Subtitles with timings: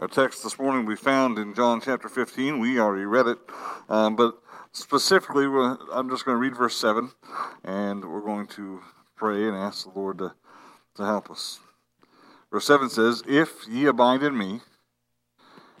[0.00, 2.60] Our text this morning we found in John chapter 15.
[2.60, 3.38] We already read it,
[3.88, 4.40] um, but
[4.70, 7.10] specifically, I'm just going to read verse 7,
[7.64, 8.80] and we're going to
[9.16, 10.34] pray and ask the Lord to,
[10.94, 11.58] to help us.
[12.52, 14.60] Verse 7 says, If ye abide in me,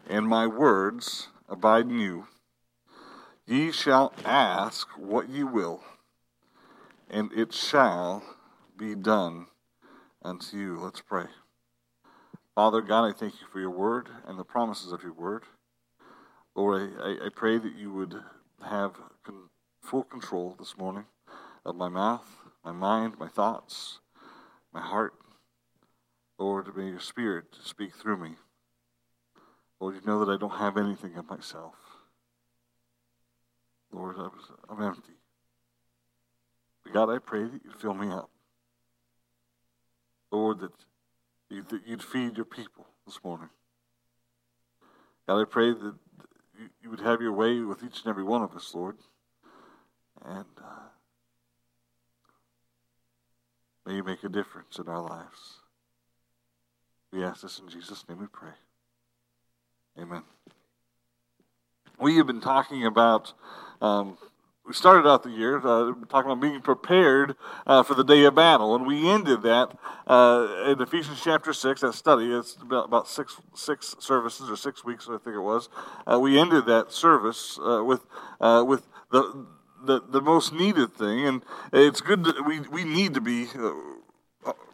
[0.08, 2.26] and my words abide in you,
[3.46, 5.80] ye shall ask what ye will,
[7.08, 8.24] and it shall
[8.76, 9.46] be done
[10.24, 10.76] unto you.
[10.80, 11.26] Let's pray.
[12.58, 15.44] Father God, I thank you for your word and the promises of your word.
[16.56, 18.20] Lord, I, I pray that you would
[18.68, 19.48] have con-
[19.80, 21.04] full control this morning
[21.64, 22.26] of my mouth,
[22.64, 24.00] my mind, my thoughts,
[24.74, 25.14] my heart.
[26.36, 28.30] Lord, may your spirit speak through me.
[29.78, 31.76] Lord, you know that I don't have anything of myself.
[33.92, 34.16] Lord,
[34.68, 35.12] I'm empty.
[36.82, 38.30] But God, I pray that you fill me up.
[40.32, 40.72] Lord, that
[41.50, 43.48] that you'd feed your people this morning.
[45.26, 45.94] God, I pray that
[46.82, 48.96] you would have your way with each and every one of us, Lord.
[50.24, 50.88] And uh,
[53.86, 55.60] may you make a difference in our lives.
[57.12, 58.52] We ask this in Jesus' name we pray.
[59.98, 60.22] Amen.
[61.98, 63.32] We have been talking about
[63.80, 64.18] um,
[64.68, 67.34] we started out the year uh, talking about being prepared
[67.66, 69.72] uh, for the day of battle, and we ended that
[70.06, 71.80] uh, in Ephesians chapter six.
[71.80, 75.70] That study it's about, six six services or six weeks, I think it was.
[76.06, 78.04] Uh, we ended that service uh, with
[78.40, 79.46] uh, with the,
[79.82, 83.46] the the most needed thing, and it's good that we we need to be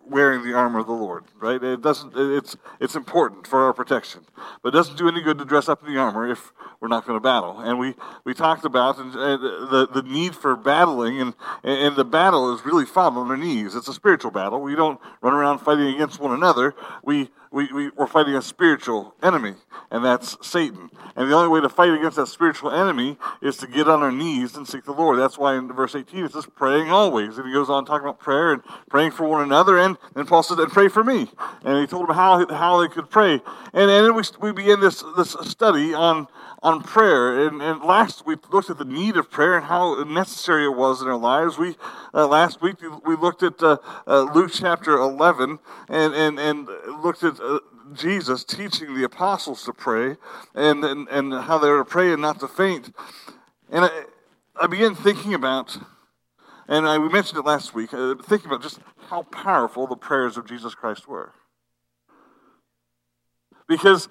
[0.08, 1.62] wearing the armor of the Lord, right?
[1.62, 2.12] It doesn't.
[2.16, 4.22] It's it's important for our protection,
[4.62, 7.06] but it doesn't do any good to dress up in the armor if we're not
[7.06, 7.60] going to battle.
[7.60, 7.94] And we
[8.25, 13.14] we talked about the the need for battling, and and the battle is really fought
[13.14, 13.75] on our knees.
[13.75, 14.60] It's a spiritual battle.
[14.60, 16.75] We don't run around fighting against one another.
[17.02, 19.55] We we, we, we're fighting a spiritual enemy,
[19.88, 20.91] and that's Satan.
[21.14, 24.10] And the only way to fight against that spiritual enemy is to get on our
[24.10, 25.20] knees and seek the Lord.
[25.20, 27.38] That's why in verse 18 it says, praying always.
[27.38, 29.78] And he goes on talking about prayer and praying for one another.
[29.78, 31.28] And then Paul said, and pray for me.
[31.65, 33.34] And he told them how, how they could pray.
[33.72, 36.28] And, and then we, we begin this, this study on,
[36.62, 37.47] on prayer.
[37.47, 41.03] And, and last we looked at the need of prayer and how necessary it was
[41.03, 41.59] in our lives.
[41.59, 41.77] We
[42.12, 46.69] uh, Last week we looked at uh, uh, Luke chapter 11 and, and, and
[47.03, 47.61] looked at uh,
[47.93, 50.16] Jesus teaching the apostles to pray
[50.55, 52.94] and, and, and how they were to pray and not to faint.
[53.71, 54.05] And I,
[54.61, 55.76] I began thinking about,
[56.69, 60.36] and I, we mentioned it last week, uh, thinking about just how powerful the prayers
[60.36, 61.32] of Jesus Christ were.
[63.66, 64.08] Because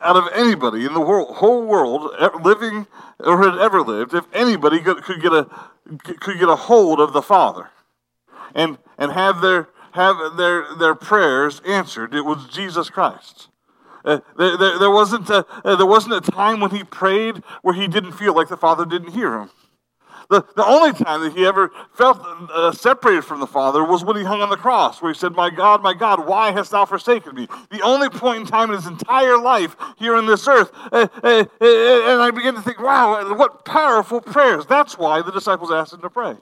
[0.00, 2.86] out of anybody in the world, whole world, living
[3.18, 5.46] or had ever lived, if anybody could, could get a
[5.98, 7.70] could get a hold of the Father,
[8.54, 12.14] and and have their have their, their prayers answered.
[12.14, 13.48] It was Jesus Christ.
[14.04, 17.74] Uh, there, there, there, wasn't a, uh, there wasn't a time when he prayed where
[17.74, 19.50] he didn't feel like the Father didn't hear him.
[20.30, 24.16] The, the only time that he ever felt uh, separated from the Father was when
[24.16, 26.84] he hung on the cross, where he said, My God, my God, why hast thou
[26.84, 27.48] forsaken me?
[27.70, 30.70] The only point in time in his entire life here on this earth.
[30.92, 34.66] Uh, uh, uh and I began to think, wow, what powerful prayers.
[34.66, 36.36] That's why the disciples asked him to pray.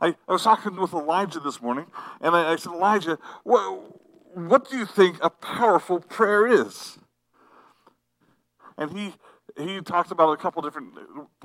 [0.00, 1.84] I, I was talking with Elijah this morning,
[2.22, 3.82] and I, I said, Elijah, what,
[4.34, 6.98] what do you think a powerful prayer is?
[8.78, 9.12] And he
[9.58, 10.94] he talked about a couple different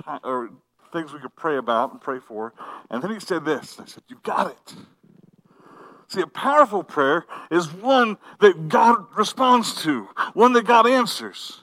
[0.06, 0.50] uh, or
[0.92, 2.52] things we could pray about and pray for.
[2.90, 3.78] And then he said this.
[3.80, 4.74] I said, You got it.
[6.08, 11.60] See, a powerful prayer is one that God responds to, one that God answers.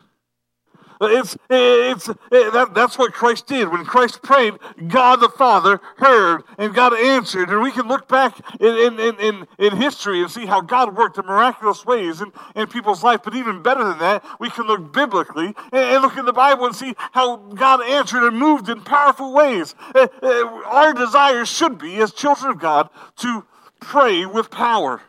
[1.02, 3.70] It's, it's, it, that, that's what Christ did.
[3.70, 4.54] When Christ prayed,
[4.88, 7.50] God the Father heard and God answered.
[7.50, 11.18] And we can look back in, in, in, in history and see how God worked
[11.18, 13.22] in miraculous ways in, in people's life.
[13.24, 16.66] But even better than that, we can look biblically and, and look in the Bible
[16.66, 19.76] and see how God answered and moved in powerful ways.
[19.94, 23.46] Uh, uh, our desire should be, as children of God, to
[23.80, 25.02] pray with power.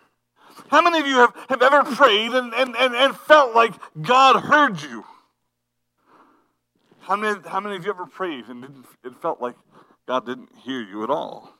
[0.68, 3.72] How many of you have, have ever prayed and, and, and, and felt like
[4.02, 5.04] God heard you?
[7.06, 9.54] How many, how many of you ever prayed and it felt like
[10.08, 11.54] God didn't hear you at all?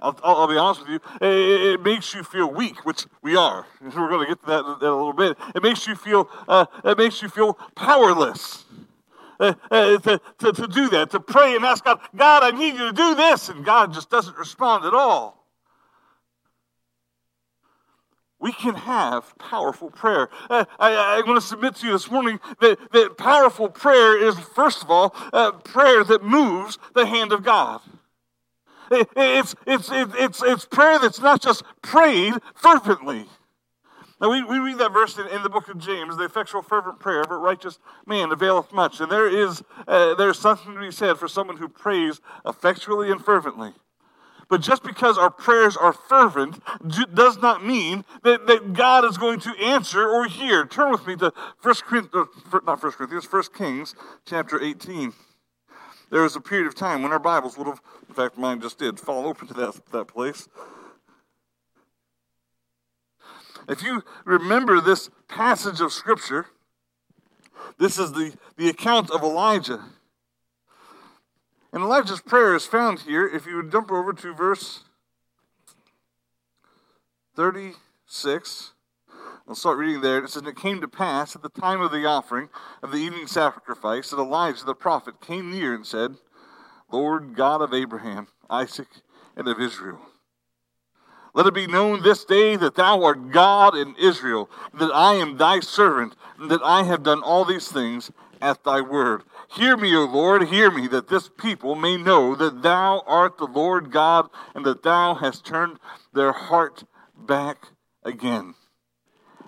[0.00, 1.00] I'll, I'll, be honest with you.
[1.20, 3.64] It, it, makes you feel weak, which we are.
[3.80, 5.36] We're going to get to that in a little bit.
[5.54, 6.28] It makes you feel.
[6.48, 8.64] Uh, it makes you feel powerless.
[9.38, 12.74] Uh, uh, to, to, to do that, to pray and ask God, God, I need
[12.74, 15.41] you to do this, and God just doesn't respond at all
[18.42, 20.28] we can have powerful prayer.
[20.50, 24.36] Uh, I, am going to submit to you this morning that, that powerful prayer is,
[24.38, 27.80] first of all, uh, prayer that moves the hand of God.
[28.90, 33.26] it's, it's, it's, it's, it's prayer that's not just prayed fervently.
[34.20, 36.98] Now, we, we read that verse in, in the book of James the effectual, fervent
[36.98, 39.00] prayer of a righteous man availeth much.
[39.00, 43.24] And there is uh, there's something to be said for someone who prays effectually and
[43.24, 43.72] fervently.
[44.52, 46.62] But just because our prayers are fervent
[47.14, 50.66] does not mean that, that God is going to answer or hear.
[50.66, 51.32] Turn with me to
[51.62, 53.94] 1 Corinthians, uh, not 1 Corinthians, 1 Kings
[54.26, 55.14] chapter 18.
[56.10, 58.78] There was a period of time when our Bibles would have, in fact, mine just
[58.78, 60.46] did, fall open to that, that place.
[63.70, 66.44] If you remember this passage of Scripture,
[67.78, 69.82] this is the, the account of Elijah.
[71.72, 73.26] And Elijah's prayer is found here.
[73.26, 74.84] If you would jump over to verse
[77.34, 78.72] 36,
[79.48, 80.24] I'll start reading there.
[80.24, 82.50] It says, It came to pass at the time of the offering
[82.82, 86.16] of the evening sacrifice that Elijah the prophet came near and said,
[86.90, 88.88] Lord God of Abraham, Isaac,
[89.34, 90.00] and of Israel
[91.34, 95.38] let it be known this day that thou art God in Israel, that I am
[95.38, 98.10] thy servant, and that I have done all these things
[98.40, 99.22] at thy word.
[99.54, 103.46] Hear me, O Lord, hear me, that this people may know that thou art the
[103.46, 105.78] Lord God, and that thou hast turned
[106.12, 106.84] their heart
[107.16, 107.68] back
[108.02, 108.54] again.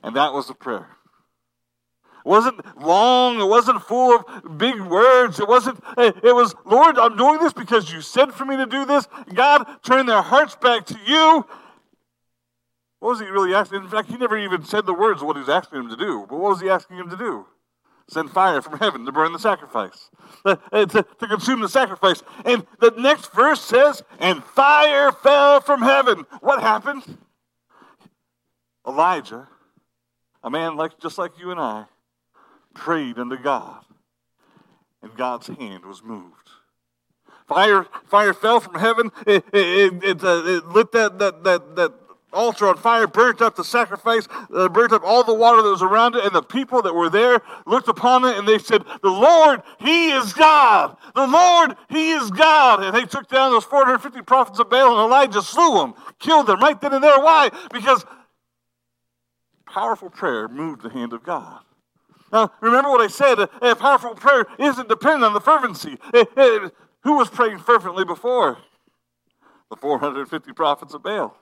[0.03, 0.91] And that was the prayer.
[2.25, 3.41] It wasn't long.
[3.41, 5.41] It wasn't full of big words.
[5.41, 8.67] It wasn't, eh, it was, Lord, I'm doing this because you said for me to
[8.67, 9.07] do this.
[9.33, 11.45] God, turn their hearts back to you
[13.05, 13.83] what was he really asking?
[13.83, 15.97] In fact, he never even said the words of what he was asking him to
[15.97, 16.25] do.
[16.27, 17.45] But what was he asking him to do?
[18.09, 20.11] Send fire from heaven to burn the sacrifice,
[20.45, 22.23] uh, uh, to, to consume the sacrifice.
[22.45, 26.27] And the next verse says, and fire fell from heaven.
[26.41, 27.19] What happened?
[28.87, 29.49] Elijah,
[30.43, 31.87] a man like just like you and I,
[32.75, 33.85] prayed unto God,
[35.03, 36.51] and God's hand was moved.
[37.49, 39.13] Fire, fire fell from heaven.
[39.27, 41.93] It, it, it, uh, it lit that, that, that, that
[42.35, 45.83] altar on fire, burnt up the sacrifice, uh, burnt up all the water that was
[45.83, 49.11] around it, and the people that were there looked upon it and they said, The
[49.11, 50.97] Lord, He is God!
[51.15, 52.83] The Lord, He is God!
[52.83, 56.61] And they took down those 450 prophets of Baal, and Elijah slew them, killed them
[56.61, 57.19] right then and there.
[57.19, 57.51] Why?
[57.73, 58.05] Because
[59.67, 61.61] powerful prayer moved the hand of God.
[62.33, 65.99] Now, remember what I said a powerful prayer isn't dependent on the fervency.
[67.03, 68.59] who was praying fervently before?
[69.71, 71.37] The 450 prophets of Baal.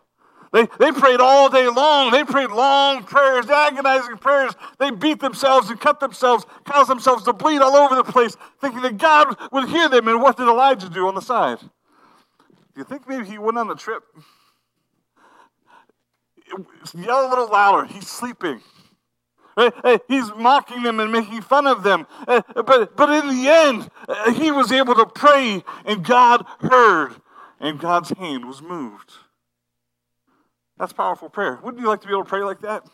[0.52, 2.10] They, they prayed all day long.
[2.10, 4.52] They prayed long prayers, agonizing prayers.
[4.78, 8.82] They beat themselves and cut themselves, caused themselves to bleed all over the place, thinking
[8.82, 10.08] that God would hear them.
[10.08, 11.58] And what did Elijah do on the side?
[11.60, 11.68] Do
[12.76, 14.02] you think maybe he went on the trip?
[16.94, 17.86] Yell a little louder.
[17.86, 18.60] He's sleeping.
[20.08, 22.06] He's mocking them and making fun of them.
[22.26, 27.14] Eh, but, but in the end, eh, he was able to pray, and God heard,
[27.60, 29.12] and God's hand was moved.
[30.78, 31.58] That's powerful prayer.
[31.62, 32.84] Wouldn't you like to be able to pray like that?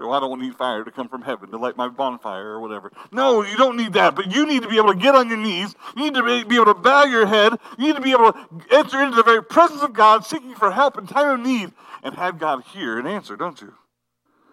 [0.00, 2.90] So I don't need fire to come from heaven to light my bonfire or whatever.
[3.12, 4.14] No, you don't need that.
[4.14, 5.74] But you need to be able to get on your knees.
[5.94, 7.52] You need to be able to bow your head.
[7.76, 10.70] You need to be able to enter into the very presence of God, seeking for
[10.70, 11.72] help in time of need,
[12.02, 13.74] and have God hear and answer, don't you?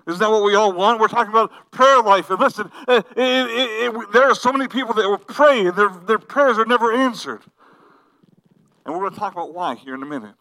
[0.05, 0.99] Isn't that what we all want?
[0.99, 2.29] We're talking about prayer life.
[2.29, 5.75] And listen, uh, it, it, it, there are so many people that will pray, and
[5.77, 7.41] their, their prayers are never answered.
[8.85, 10.35] And we're going to talk about why here in a minute.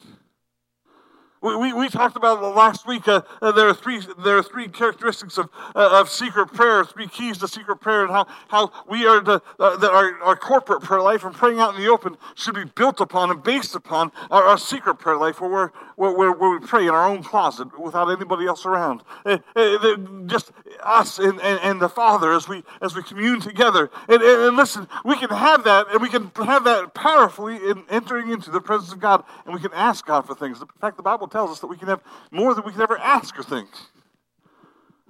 [1.43, 3.07] We, we, we talked about last week.
[3.07, 7.09] Uh, uh, there are three there are three characteristics of uh, of secret prayer, three
[7.09, 10.83] keys to secret prayer, and how how we are to, uh, that our, our corporate
[10.83, 14.13] prayer life and praying out in the open should be built upon and based upon
[14.31, 17.79] our, our secret prayer life, where we're where, where, we pray in our own closet
[17.79, 20.53] without anybody else around, uh, uh, just
[20.83, 23.91] us and, and, and, the Father as we as we commune together.
[24.09, 27.85] And, and, and, listen, we can have that, and we can have that powerfully in
[27.89, 30.61] entering into the presence of God, and we can ask God for things.
[30.61, 32.83] In fact, the Bible Bible tells us that we can have more than we can
[32.83, 33.69] ever ask or think,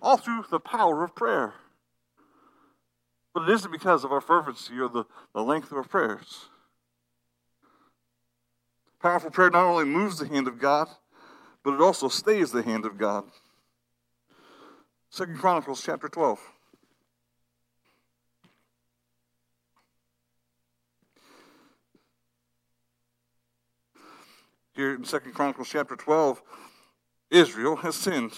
[0.00, 1.54] all through the power of prayer.
[3.34, 5.04] But it isn't because of our fervency or the,
[5.34, 6.46] the length of our prayers.
[9.00, 10.88] Powerful prayer not only moves the hand of God,
[11.62, 13.24] but it also stays the hand of God.
[15.10, 16.40] Second Chronicles chapter 12.
[24.76, 26.42] Here in Second Chronicles chapter 12,
[27.30, 28.32] Israel has sinned.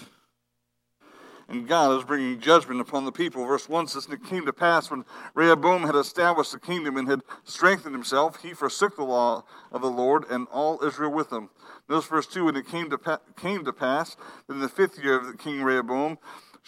[1.49, 3.45] And God is bringing judgment upon the people.
[3.45, 5.05] Verse 1 says, it came to pass when
[5.35, 9.91] Rehoboam had established the kingdom and had strengthened himself, he forsook the law of the
[9.91, 11.49] Lord and all Israel with him.
[11.89, 14.17] Notice verse 2 And it came to, pa- came to pass
[14.49, 16.19] in the fifth year of king Rehoboam,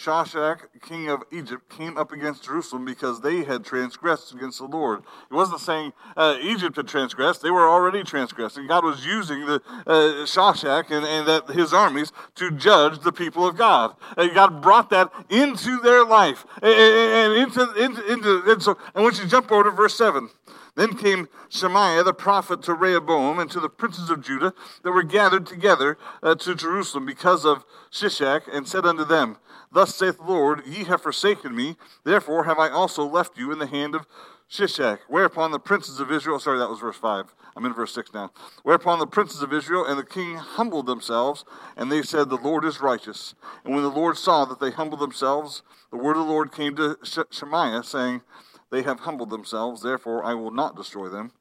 [0.00, 5.00] Shishak, king of Egypt, came up against Jerusalem because they had transgressed against the Lord.
[5.30, 8.66] It wasn't saying uh, Egypt had transgressed; they were already transgressing.
[8.66, 13.46] God was using the uh, Shishak and, and that, his armies to judge the people
[13.46, 13.94] of God.
[14.16, 18.78] And God brought that into their life and, and into, into, into and so.
[18.94, 20.30] And once you jump over to verse seven.
[20.76, 25.02] Then came Shemaiah the prophet to Rehoboam and to the princes of Judah that were
[25.02, 29.36] gathered together uh, to Jerusalem because of Shishak, and said unto them,
[29.72, 33.58] Thus saith the Lord, Ye have forsaken me, therefore have I also left you in
[33.58, 34.06] the hand of
[34.50, 34.98] Shishak.
[35.08, 37.34] Whereupon the princes of Israel, sorry, that was verse 5.
[37.56, 38.30] I'm in verse 6 now.
[38.62, 41.44] Whereupon the princes of Israel and the king humbled themselves,
[41.76, 43.34] and they said, The Lord is righteous.
[43.64, 46.74] And when the Lord saw that they humbled themselves, the word of the Lord came
[46.76, 46.98] to
[47.30, 48.22] Shemaiah, saying,
[48.70, 51.32] they have humbled themselves, therefore I will not destroy them,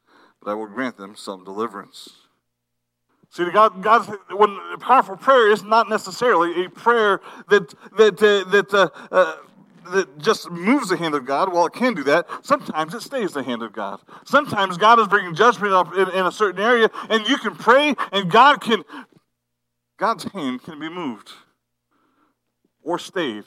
[0.42, 2.29] but I will grant them some deliverance.
[3.32, 8.74] See, God, God's when powerful prayer is not necessarily a prayer that that uh, that
[8.74, 9.36] uh, uh,
[9.92, 11.54] that just moves the hand of God.
[11.54, 12.28] Well, it can do that.
[12.42, 14.00] Sometimes it stays the hand of God.
[14.26, 17.96] Sometimes God is bringing judgment up in, in a certain area, and you can pray,
[18.12, 18.84] and God can
[19.98, 21.32] God's hand can be moved
[22.82, 23.44] or stayed.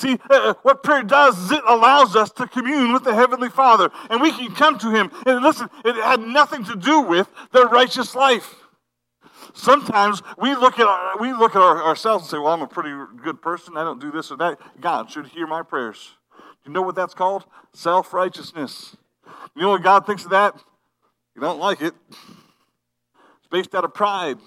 [0.00, 3.50] See, uh, uh, what prayer does is it allows us to commune with the Heavenly
[3.50, 5.10] Father, and we can come to Him.
[5.26, 8.54] And listen, it had nothing to do with their righteous life.
[9.52, 12.66] Sometimes we look at our, we look at our, ourselves and say, "Well, I'm a
[12.66, 13.76] pretty good person.
[13.76, 14.58] I don't do this or that.
[14.80, 16.12] God should hear my prayers."
[16.64, 17.44] You know what that's called?
[17.74, 18.96] Self righteousness.
[19.54, 20.54] You know what God thinks of that?
[21.34, 21.92] You don't like it.
[22.08, 24.38] It's based out of pride.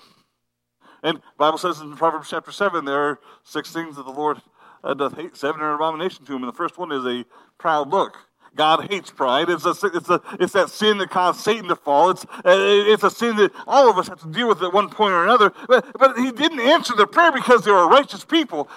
[1.04, 4.42] And Bible says in Proverbs chapter 7, there are six things that the Lord
[4.84, 6.44] uh, doth hate, seven are abomination to him.
[6.44, 7.26] And the first one is a
[7.58, 8.18] proud look.
[8.56, 9.50] God hates pride.
[9.50, 12.12] It's, a, it's, a, it's that sin that caused Satan to fall.
[12.12, 15.14] It's, it's a sin that all of us have to deal with at one point
[15.14, 15.52] or another.
[15.68, 18.70] But, but he didn't answer their prayer because they were righteous people.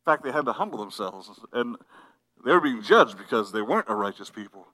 [0.00, 1.28] In fact, they had to humble themselves.
[1.52, 1.76] And
[2.44, 4.66] they were being judged because they weren't a righteous people.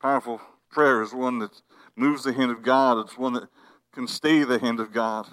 [0.00, 0.40] Powerful
[0.70, 1.60] prayer is one that
[1.96, 3.48] moves the hand of God, it's one that
[3.92, 5.26] can stay the hand of God.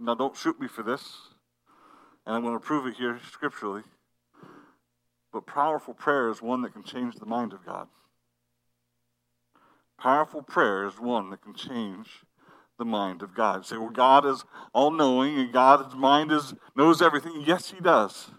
[0.00, 1.16] Now, don't shoot me for this,
[2.24, 3.82] and I'm going to prove it here scripturally.
[5.32, 7.88] But powerful prayer is one that can change the mind of God.
[9.98, 12.24] Powerful prayer is one that can change
[12.78, 13.58] the mind of God.
[13.58, 17.42] You say, well, God is all knowing and God's mind is knows everything.
[17.44, 18.30] Yes, He does.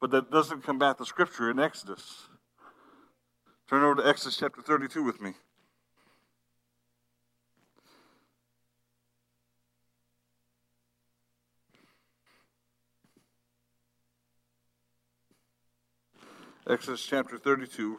[0.00, 2.28] But that doesn't combat the scripture in Exodus.
[3.68, 5.32] Turn over to Exodus chapter 32 with me.
[16.68, 17.98] Exodus chapter 32.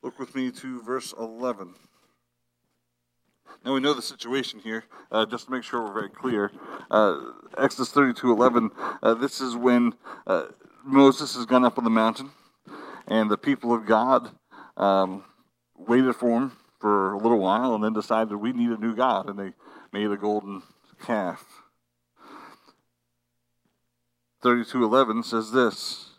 [0.00, 1.74] Look with me to verse 11.
[3.62, 6.50] Now we know the situation here, uh, just to make sure we're very clear.
[6.90, 8.70] Uh, Exodus 32 11,
[9.02, 9.92] uh, this is when
[10.26, 10.46] uh,
[10.82, 12.30] Moses has gone up on the mountain,
[13.06, 14.30] and the people of God
[14.78, 15.22] um,
[15.76, 19.28] waited for him for a little while and then decided we need a new God,
[19.28, 19.52] and they
[19.92, 20.62] made a golden
[21.02, 21.62] calf.
[24.42, 26.13] 32:11 says this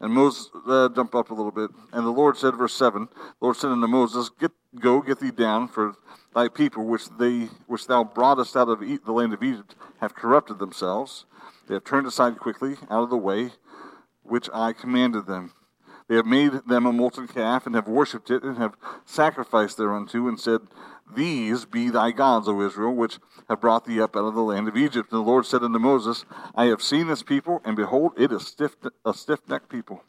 [0.00, 1.70] and Moses, uh, jump up a little bit.
[1.92, 5.30] And the Lord said, verse 7, the Lord said unto Moses, Get, Go, get thee
[5.30, 5.94] down, for
[6.34, 10.58] thy people, which, they, which thou broughtest out of the land of Egypt, have corrupted
[10.58, 11.26] themselves.
[11.66, 13.50] They have turned aside quickly out of the way
[14.22, 15.52] which I commanded them.
[16.08, 20.26] They have made them a molten calf, and have worshipped it, and have sacrificed thereunto,
[20.28, 20.60] and said,
[21.14, 24.68] these be thy gods, O Israel, which have brought thee up out of the land
[24.68, 25.10] of Egypt.
[25.12, 26.24] And the Lord said unto Moses,
[26.54, 30.02] I have seen this people, and behold, it is stiff, a stiff necked people.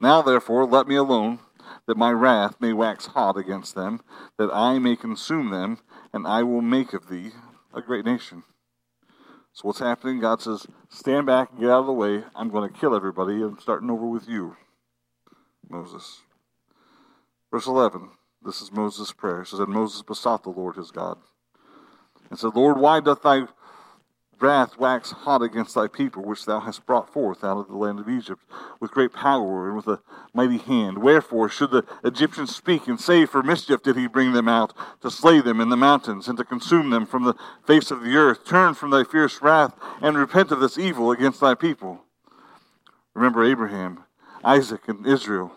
[0.00, 1.40] Now therefore let me alone,
[1.86, 4.00] that my wrath may wax hot against them,
[4.38, 5.78] that I may consume them,
[6.12, 7.30] and I will make of thee
[7.74, 8.44] a great nation.
[9.52, 10.20] So what's happening?
[10.20, 12.22] God says, Stand back and get out of the way.
[12.36, 13.42] I'm going to kill everybody.
[13.42, 14.56] I'm starting over with you,
[15.68, 16.20] Moses.
[17.50, 18.10] Verse 11.
[18.48, 19.42] This is Moses' prayer.
[19.42, 21.18] It says, And Moses besought the Lord his God,
[22.30, 23.42] and said, Lord, why doth thy
[24.40, 28.00] wrath wax hot against thy people, which thou hast brought forth out of the land
[28.00, 28.40] of Egypt,
[28.80, 30.00] with great power and with a
[30.32, 31.02] mighty hand?
[31.02, 35.10] Wherefore should the Egyptians speak and say, For mischief did he bring them out, to
[35.10, 37.34] slay them in the mountains, and to consume them from the
[37.66, 38.46] face of the earth?
[38.46, 42.00] Turn from thy fierce wrath, and repent of this evil against thy people.
[43.12, 44.04] Remember Abraham,
[44.42, 45.52] Isaac, and Israel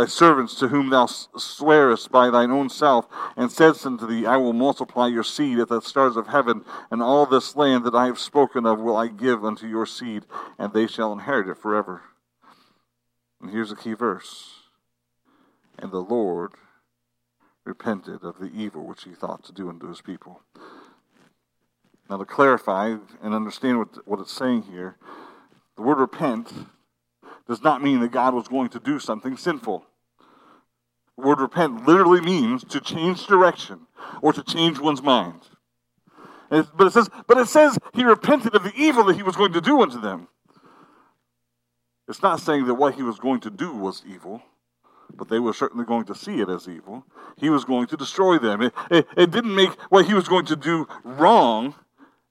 [0.00, 4.38] thy servants to whom thou swearest by thine own self, and saidst unto thee, I
[4.38, 8.06] will multiply your seed as the stars of heaven, and all this land that I
[8.06, 10.24] have spoken of will I give unto your seed,
[10.58, 12.00] and they shall inherit it forever.
[13.42, 14.54] And here's a key verse.
[15.78, 16.52] And the Lord
[17.64, 20.40] repented of the evil which he thought to do unto his people.
[22.08, 24.96] Now, to clarify and understand what, what it's saying here,
[25.76, 26.50] the word repent
[27.46, 29.84] does not mean that God was going to do something sinful.
[31.22, 33.86] Word repent literally means to change direction
[34.22, 35.40] or to change one's mind.
[36.50, 39.52] But it says, but it says he repented of the evil that he was going
[39.52, 40.28] to do unto them.
[42.08, 44.42] It's not saying that what he was going to do was evil,
[45.14, 47.04] but they were certainly going to see it as evil.
[47.36, 48.62] He was going to destroy them.
[48.62, 51.76] It, it, it didn't make what he was going to do wrong,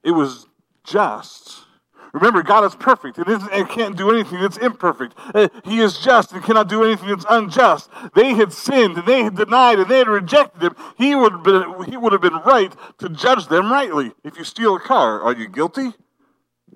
[0.03, 0.47] it was
[0.83, 1.65] just.
[2.13, 5.13] Remember, God is perfect and, and can't do anything that's imperfect.
[5.33, 7.89] Uh, he is just and cannot do anything that's unjust.
[8.15, 10.75] They had sinned and they had denied and they had rejected him.
[10.97, 14.11] He would have been, he would have been right to judge them rightly.
[14.23, 15.93] If you steal a car, are you guilty?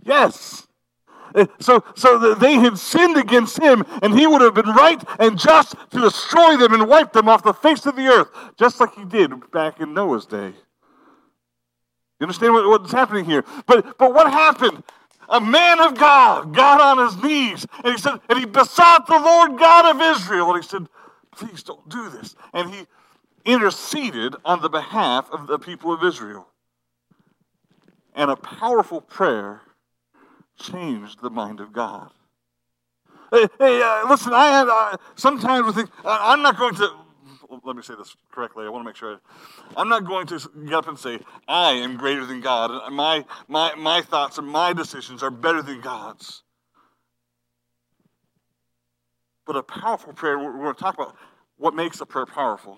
[0.04, 0.68] Yes.
[1.36, 5.40] Uh, so, so they had sinned against him, and he would have been right and
[5.40, 8.94] just to destroy them and wipe them off the face of the earth, just like
[8.94, 10.54] he did back in Noah's day.
[12.20, 13.44] You understand what, what's happening here?
[13.66, 14.84] But, but what happened?
[15.34, 19.18] A man of God got on his knees and he said, and he besought the
[19.18, 20.88] Lord God of Israel, and he said,
[21.32, 22.36] Please don't do this.
[22.54, 22.86] And he
[23.44, 26.48] interceded on the behalf of the people of Israel.
[28.14, 29.62] And a powerful prayer
[30.60, 32.12] changed the mind of God.
[33.32, 36.92] Hey, hey uh, listen, I uh, sometimes think, uh, I'm not going to
[37.64, 38.66] let me say this correctly.
[38.66, 39.20] I want to make sure.
[39.76, 42.72] I, am not going to get up and say, I am greater than God.
[42.72, 46.44] and My, my, my thoughts and my decisions are better than God's.
[49.46, 51.16] But a powerful prayer, we're going to talk about
[51.58, 52.78] what makes a prayer powerful.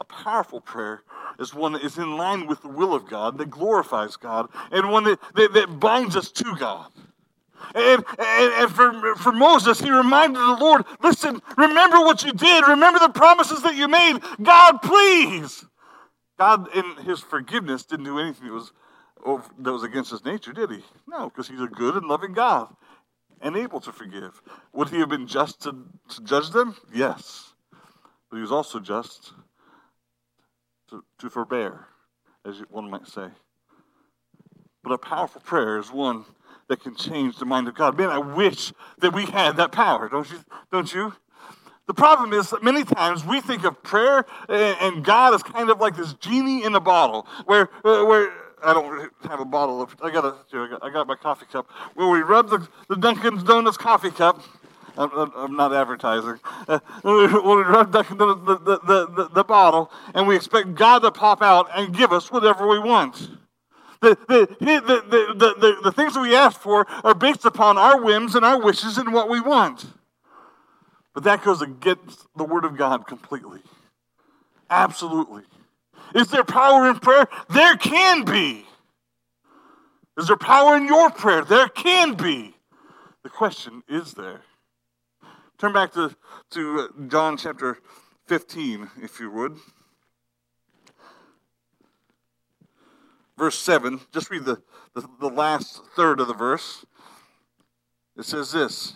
[0.00, 1.02] A powerful prayer
[1.38, 4.90] is one that is in line with the will of God, that glorifies God, and
[4.90, 6.90] one that, that, that binds us to God.
[7.74, 12.66] And, and, and, for, for Moses, he reminded the Lord, listen, remember what you did.
[12.66, 14.18] Remember the promises that you made.
[14.42, 15.64] God, please.
[16.38, 18.72] God, in his forgiveness, didn't do anything that was,
[19.58, 20.80] that was against his nature, did he?
[21.06, 22.74] No, because he's a good and loving God
[23.40, 24.40] and able to forgive.
[24.72, 25.76] Would he have been just to,
[26.08, 26.76] to judge them?
[26.94, 27.52] Yes.
[28.30, 29.32] But he was also just
[30.90, 31.86] to, to forbear,
[32.46, 33.28] as one might say.
[34.82, 36.24] But a powerful prayer is one
[36.72, 37.98] that can change the mind of God.
[37.98, 40.38] Man, I wish that we had that power, don't you?
[40.70, 41.12] Don't you?
[41.86, 45.80] The problem is that many times we think of prayer and God as kind of
[45.80, 48.32] like this genie in a bottle, where uh, where
[48.64, 50.34] I don't have a bottle of I got a
[50.80, 54.40] I got my coffee cup where we rub the, the Dunkin' Donuts coffee cup.
[54.96, 56.40] I'm, I'm not advertising.
[56.66, 61.10] Uh, we rub Dunkin' Donuts the, the, the, the bottle, and we expect God to
[61.10, 63.28] pop out and give us whatever we want.
[64.02, 68.02] The, the, the, the, the, the things that we ask for are based upon our
[68.02, 69.86] whims and our wishes and what we want.
[71.14, 73.60] But that goes against the Word of God completely.
[74.68, 75.44] Absolutely.
[76.16, 77.28] Is there power in prayer?
[77.48, 78.66] There can be.
[80.18, 81.44] Is there power in your prayer?
[81.44, 82.54] There can be.
[83.22, 84.42] The question is there.
[85.58, 86.14] Turn back to,
[86.50, 87.78] to uh, John chapter
[88.26, 89.56] 15, if you would.
[93.36, 94.62] Verse 7, just read the,
[94.94, 96.84] the, the last third of the verse.
[98.16, 98.94] It says this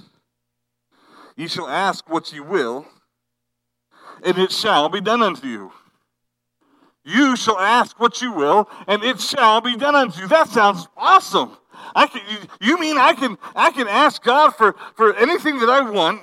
[1.36, 2.86] Ye shall ask what ye will,
[4.22, 5.72] and it shall be done unto you.
[7.04, 10.28] You shall ask what you will, and it shall be done unto you.
[10.28, 11.56] That sounds awesome.
[11.94, 12.20] I can,
[12.60, 16.22] you mean I can, I can ask God for, for anything that I want,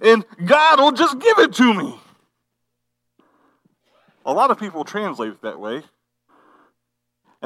[0.00, 2.00] and God will just give it to me?
[4.24, 5.82] A lot of people translate it that way.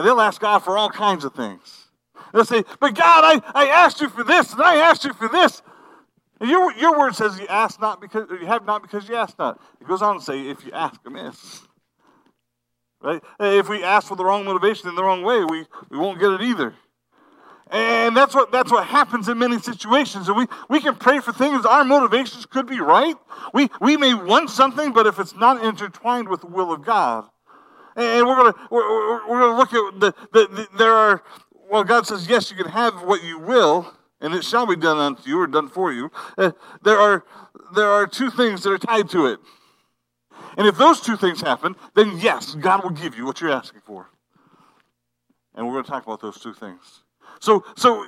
[0.00, 1.90] And they'll ask God for all kinds of things.
[2.32, 5.28] They'll say, But God, I, I asked you for this, and I asked you for
[5.28, 5.60] this.
[6.40, 9.38] And your, your word says you ask not because you have not because you ask
[9.38, 9.60] not.
[9.78, 11.60] It goes on to say, if you ask amiss.
[13.02, 13.22] Right?
[13.40, 16.30] If we ask for the wrong motivation in the wrong way, we, we won't get
[16.30, 16.72] it either.
[17.70, 20.28] And that's what that's what happens in many situations.
[20.28, 23.16] And we, we can pray for things, our motivations could be right.
[23.52, 27.28] We we may want something, but if it's not intertwined with the will of God,
[28.00, 31.22] and we're going to we're, we're going to look at the, the, the, there are
[31.70, 34.98] well God says yes you can have what you will and it shall be done
[34.98, 36.10] unto you or done for you.
[36.36, 37.24] Uh, there are
[37.74, 39.38] there are two things that are tied to it.
[40.56, 43.80] And if those two things happen, then yes, God will give you what you're asking
[43.84, 44.10] for.
[45.54, 47.02] And we're going to talk about those two things.
[47.40, 48.06] So so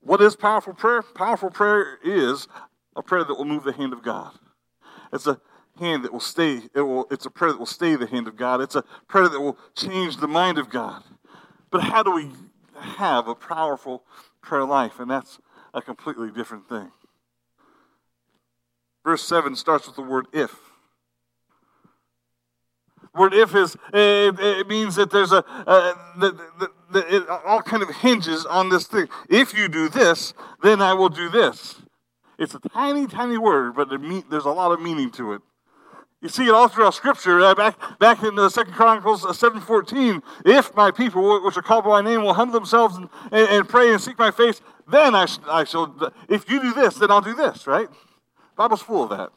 [0.00, 1.02] what is powerful prayer?
[1.02, 2.48] Powerful prayer is
[2.96, 4.32] a prayer that will move the hand of God.
[5.12, 5.40] It's a
[5.80, 6.62] hand that will stay.
[6.74, 8.60] It will, it's a prayer that will stay the hand of God.
[8.60, 11.02] It's a prayer that will change the mind of God.
[11.70, 12.30] But how do we
[12.76, 14.04] have a powerful
[14.42, 15.00] prayer life?
[15.00, 15.38] And that's
[15.74, 16.90] a completely different thing.
[19.04, 20.54] Verse 7 starts with the word if.
[23.14, 27.62] word if is it, it means that there's a uh, that, that, that it all
[27.62, 29.08] kind of hinges on this thing.
[29.28, 31.80] If you do this, then I will do this.
[32.38, 33.88] It's a tiny, tiny word, but
[34.30, 35.42] there's a lot of meaning to it.
[36.22, 37.40] You see it all throughout Scripture.
[37.40, 41.62] Uh, back back in the Second Chronicles uh, seven fourteen, if my people, which are
[41.62, 44.60] called by my name, will humble themselves and, and, and pray and seek my face,
[44.86, 46.12] then I, sh- I shall.
[46.28, 47.66] If you do this, then I'll do this.
[47.66, 47.88] Right?
[48.54, 49.30] Bible's full of that.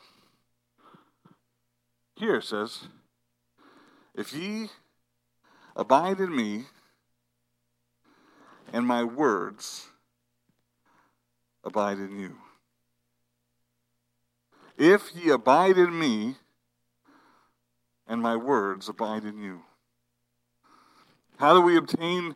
[2.17, 2.89] Here it says,
[4.13, 4.69] "If ye
[5.77, 6.65] abide in me,
[8.73, 9.87] and my words
[11.63, 12.35] abide in you."
[14.77, 16.35] If ye abide in me,
[18.13, 19.61] and my words abide in you.
[21.37, 22.35] How do we obtain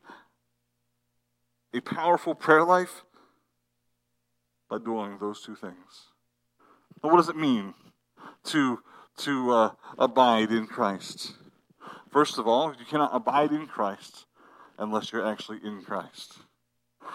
[1.71, 3.03] a powerful prayer life?
[4.71, 6.09] By doing those two things.
[7.01, 7.75] what does it mean
[8.45, 8.79] to,
[9.17, 11.35] to uh, abide in Christ?
[12.09, 14.25] First of all, you cannot abide in Christ
[14.79, 16.39] unless you're actually in Christ.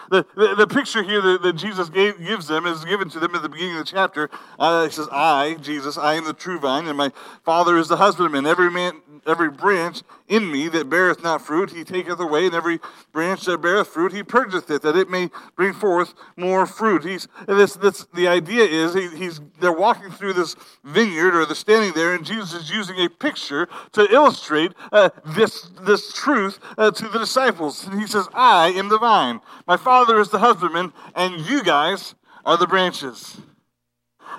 [0.09, 3.35] The, the, the, picture here that, that Jesus gave, gives them is given to them
[3.35, 4.29] at the beginning of the chapter.
[4.57, 7.11] Uh, he says, I, Jesus, I am the true vine, and my
[7.43, 8.45] Father is the husbandman.
[8.45, 12.79] Every man every branch in me that beareth not fruit, he taketh away, and every
[13.11, 17.03] branch that beareth fruit, he purgeth it, that it may bring forth more fruit.
[17.03, 17.73] He's this.
[17.73, 22.13] This the idea is he, he's they're walking through this vineyard or they're standing there,
[22.13, 27.19] and Jesus is using a picture to illustrate uh, this this truth uh, to the
[27.19, 27.85] disciples.
[27.85, 32.15] And he says, "I am the vine, my Father is the husbandman, and you guys
[32.45, 33.37] are the branches."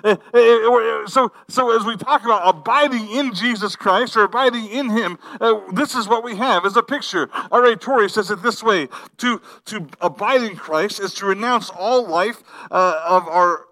[0.03, 4.65] Eh, eh, eh, so, so as we talk about abiding in Jesus Christ or abiding
[4.67, 7.29] in Him, uh, this is what we have as a picture.
[7.51, 7.75] R.A.
[7.75, 12.43] Torrey says it this way: to to abide in Christ is to renounce all life
[12.71, 13.65] uh, of our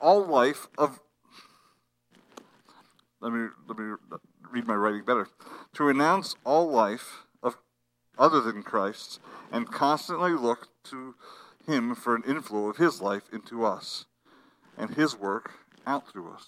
[0.00, 1.00] all life of.
[3.20, 3.94] Let me let me
[4.52, 5.28] read my writing better.
[5.74, 7.23] To renounce all life
[8.18, 9.20] other than Christ
[9.52, 11.14] and constantly look to
[11.66, 14.06] Him for an inflow of His life into us
[14.76, 15.52] and His work
[15.86, 16.46] out through us.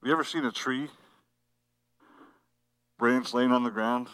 [0.00, 0.88] Have you ever seen a tree
[2.98, 4.08] branch laying on the ground?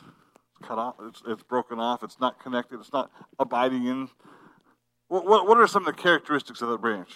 [0.58, 4.08] It's cut off, it's, it's broken off, it's not connected, it's not abiding in.
[5.08, 7.10] What, what, what are some of the characteristics of that branch?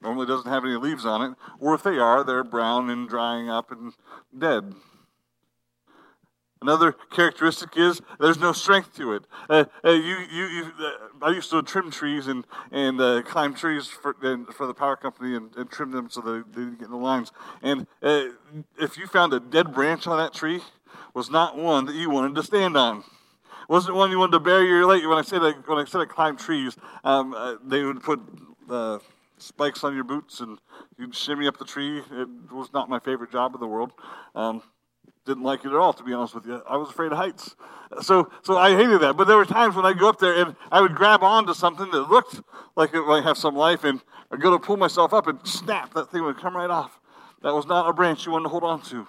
[0.00, 3.48] Normally doesn't have any leaves on it, or if they are, they're brown and drying
[3.48, 3.92] up and
[4.36, 4.74] dead.
[6.62, 9.24] Another characteristic is there's no strength to it.
[9.50, 13.52] Uh, uh, you, you, you, uh, I used to trim trees and, and uh, climb
[13.52, 14.14] trees for,
[14.52, 17.32] for the power company and, and, trim them so they, didn't get in the lines.
[17.62, 18.26] And uh,
[18.78, 20.60] if you found a dead branch on that tree,
[21.14, 23.02] was not one that you wanted to stand on.
[23.68, 25.04] Wasn't one you wanted to bury your leg.
[25.04, 28.20] When I said I, when I said I climb trees, um, uh, they would put
[29.38, 30.58] spikes on your boots and
[30.96, 31.98] you'd shimmy up the tree.
[32.12, 33.92] It was not my favorite job in the world.
[34.36, 34.62] Um,
[35.24, 36.62] didn't like it at all, to be honest with you.
[36.68, 37.54] I was afraid of heights.
[38.00, 39.16] So, so I hated that.
[39.16, 41.90] But there were times when I'd go up there and I would grab onto something
[41.90, 42.40] that looked
[42.76, 45.94] like it might have some life, and I'd go to pull myself up and snap,
[45.94, 46.98] that thing would come right off.
[47.42, 49.06] That was not a branch you wanted to hold on to.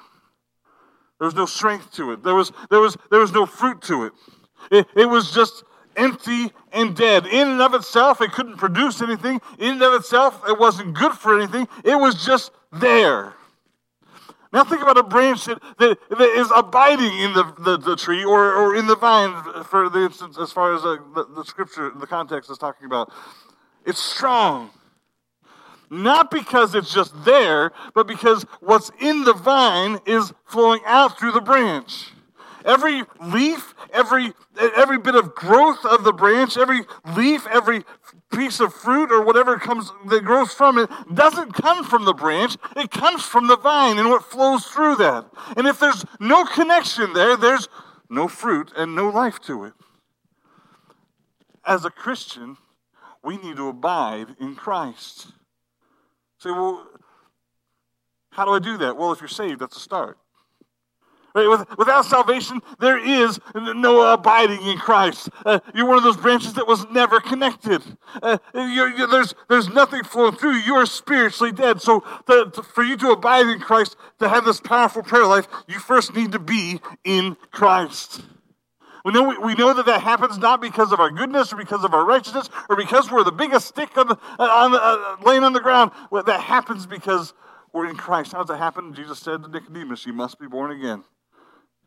[1.19, 2.23] There was no strength to it.
[2.23, 4.13] There was, there was, there was no fruit to it.
[4.71, 5.63] It, it was just
[5.95, 7.25] empty and dead.
[7.27, 9.39] In and of itself, it couldn't produce anything.
[9.59, 11.67] In and of itself, it wasn't good for anything.
[11.83, 13.33] It was just there.
[14.53, 18.23] Now think about a branch that, that, that is abiding in the, the, the, tree
[18.23, 21.91] or, or in the vine, for the instance, as far as uh, the, the scripture,
[21.99, 23.11] the context is talking about.
[23.83, 24.69] It's strong.
[25.89, 31.31] Not because it's just there, but because what's in the vine is flowing out through
[31.31, 32.12] the branch.
[32.65, 36.81] Every leaf, every, every bit of growth of the branch, every
[37.15, 37.83] leaf, every
[38.33, 42.57] piece of fruit or whatever comes that grows from it doesn't come from the branch,
[42.75, 45.25] it comes from the vine and what flows through that.
[45.57, 47.67] And if there's no connection there, there's
[48.09, 49.73] no fruit and no life to it.
[51.65, 52.57] As a Christian,
[53.23, 55.27] we need to abide in Christ.
[56.39, 56.85] Say, well,
[58.31, 58.97] how do I do that?
[58.97, 60.17] Well, if you're saved, that's a start.
[61.33, 65.29] Without salvation, there is no abiding in Christ.
[65.45, 67.81] Uh, you're one of those branches that was never connected.
[68.21, 70.57] Uh, you're, you're, there's, there's nothing flowing through.
[70.57, 71.81] You are spiritually dead.
[71.81, 72.01] So,
[72.73, 76.33] for you to abide in Christ, to have this powerful prayer life, you first need
[76.33, 78.21] to be in Christ.
[79.03, 81.93] We know, we know that that happens not because of our goodness or because of
[81.93, 85.43] our righteousness or because we're the biggest stick on the, uh, on the, uh, laying
[85.43, 85.91] on the ground.
[86.09, 87.33] Well, that happens because
[87.73, 88.31] we're in Christ.
[88.31, 88.93] How does that happen?
[88.93, 91.03] Jesus said to Nicodemus, You must be born again.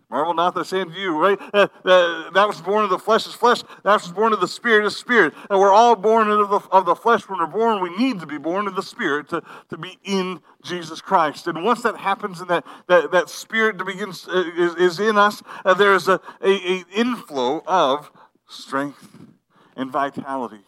[0.08, 1.38] Marvel not say unto you, right?
[1.52, 3.62] Uh, uh, that was born of the flesh is flesh.
[3.82, 5.34] That was born of the spirit is spirit.
[5.50, 7.28] And we're all born of the, of the flesh.
[7.28, 10.40] When we're born, we need to be born of the spirit to, to be in
[10.62, 11.48] Jesus Christ.
[11.48, 15.42] And once that happens and that, that, that spirit begins uh, is, is in us,
[15.64, 18.12] uh, there's a, a, a inflow of
[18.46, 19.08] strength
[19.74, 20.62] and vitality.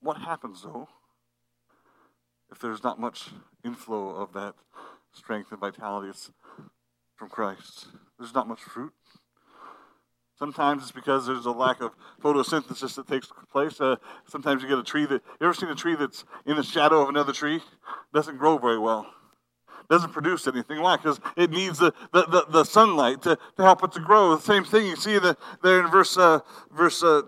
[0.00, 0.88] What happens though?
[2.54, 3.30] If there's not much
[3.64, 4.54] inflow of that
[5.12, 6.16] strength and vitality
[7.16, 7.88] from Christ.
[8.16, 8.92] There's not much fruit.
[10.38, 13.80] Sometimes it's because there's a lack of photosynthesis that takes place.
[13.80, 13.96] Uh,
[14.28, 17.02] sometimes you get a tree that, you ever seen a tree that's in the shadow
[17.02, 17.60] of another tree?
[18.12, 19.06] Doesn't grow very well.
[19.90, 20.80] Doesn't produce anything.
[20.80, 20.96] Why?
[20.96, 24.34] Because it needs the, the, the, the, sunlight to, to help it to grow.
[24.36, 26.40] The same thing you see the, there in verse, uh,
[26.70, 27.22] verse uh,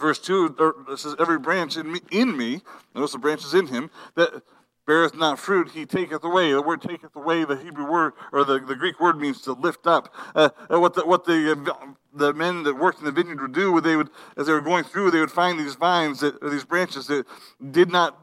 [0.00, 0.56] verse 2,
[0.88, 2.62] it says, Every branch in me, in me,
[2.94, 4.42] notice the branch is in him, that
[4.86, 6.52] beareth not fruit, he taketh away.
[6.52, 9.86] The word taketh away, the Hebrew word, or the, the Greek word means to lift
[9.86, 10.12] up.
[10.34, 13.52] Uh, uh what the, what the, uh, the men that worked in the vineyard would
[13.52, 16.50] do, they would, as they were going through, they would find these vines, that, or
[16.50, 17.26] these branches that
[17.70, 18.18] did not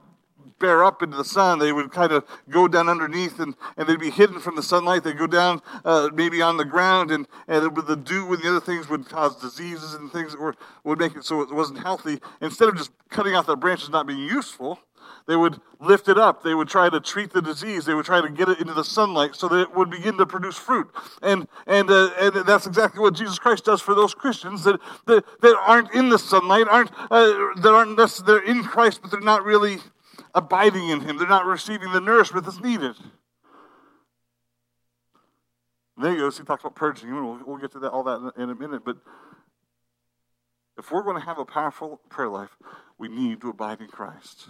[0.59, 1.59] bear up into the sun.
[1.59, 5.03] They would kind of go down underneath and, and they'd be hidden from the sunlight.
[5.03, 8.59] They'd go down uh, maybe on the ground and, and the dew and the other
[8.59, 12.19] things would cause diseases and things that were, would make it so it wasn't healthy.
[12.41, 14.79] Instead of just cutting off the branches not being useful,
[15.27, 16.41] they would lift it up.
[16.41, 17.85] They would try to treat the disease.
[17.85, 20.25] They would try to get it into the sunlight so that it would begin to
[20.25, 20.89] produce fruit.
[21.21, 25.25] And and uh, and that's exactly what Jesus Christ does for those Christians that that,
[25.41, 29.43] that aren't in the sunlight, aren't uh, that aren't necessarily in Christ, but they're not
[29.43, 29.79] really
[30.37, 31.17] abiding in Him.
[31.17, 32.95] They're not receiving the nourishment that's needed.
[35.97, 36.37] there he goes.
[36.37, 37.13] He talks about purging.
[37.13, 38.83] We'll, we'll get to that, all that in, in a minute.
[38.85, 38.97] But
[40.77, 42.55] if we're going to have a powerful prayer life,
[42.99, 44.45] we need to abide in Christ.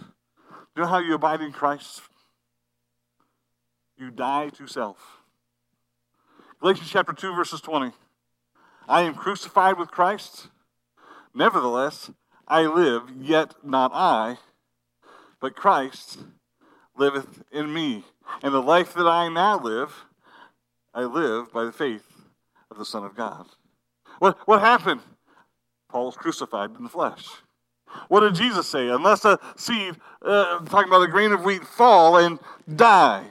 [0.76, 2.02] You know how you abide in Christ?
[3.96, 4.98] You die to self.
[6.60, 7.92] Galatians chapter 2, verses 20.
[8.86, 10.48] I am crucified with Christ.
[11.34, 12.10] Nevertheless,
[12.46, 14.36] I live, yet not I,
[15.40, 16.18] but Christ
[16.96, 18.04] liveth in me.
[18.42, 20.04] And the life that I now live,
[20.94, 22.06] I live by the faith
[22.70, 23.46] of the Son of God.
[24.18, 25.00] What, what happened?
[25.88, 27.26] Paul was crucified in the flesh.
[28.08, 28.88] What did Jesus say?
[28.88, 32.38] Unless a seed, uh, talking about a grain of wheat, fall and
[32.74, 33.24] die,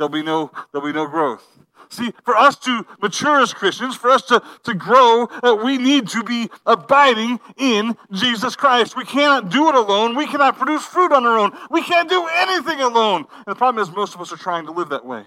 [0.00, 1.46] there'll be no, there'll be no growth.
[1.90, 6.08] See, for us to mature as Christians, for us to, to grow, uh, we need
[6.08, 8.96] to be abiding in Jesus Christ.
[8.96, 10.16] We cannot do it alone.
[10.16, 11.50] We cannot produce fruit on our own.
[11.70, 13.26] We can't do anything alone.
[13.34, 15.24] And the problem is, most of us are trying to live that way.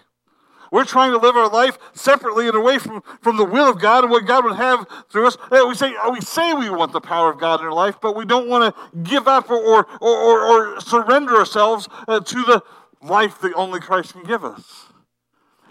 [0.72, 4.06] We're trying to live our life separately and away from, from the will of God
[4.06, 5.38] and what God would have through us.
[5.52, 8.16] Uh, we say, we say we want the power of God in our life, but
[8.16, 12.64] we don't want to give up or, or, or, or surrender ourselves uh, to the
[13.04, 14.86] life that only Christ can give us.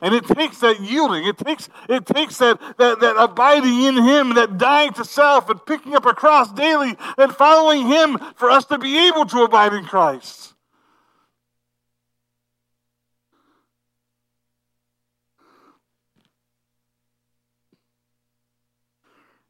[0.01, 1.25] And it takes that yielding.
[1.25, 5.65] It takes, it takes that, that, that abiding in Him, that dying to self and
[5.65, 9.73] picking up a cross daily and following Him for us to be able to abide
[9.73, 10.55] in Christ.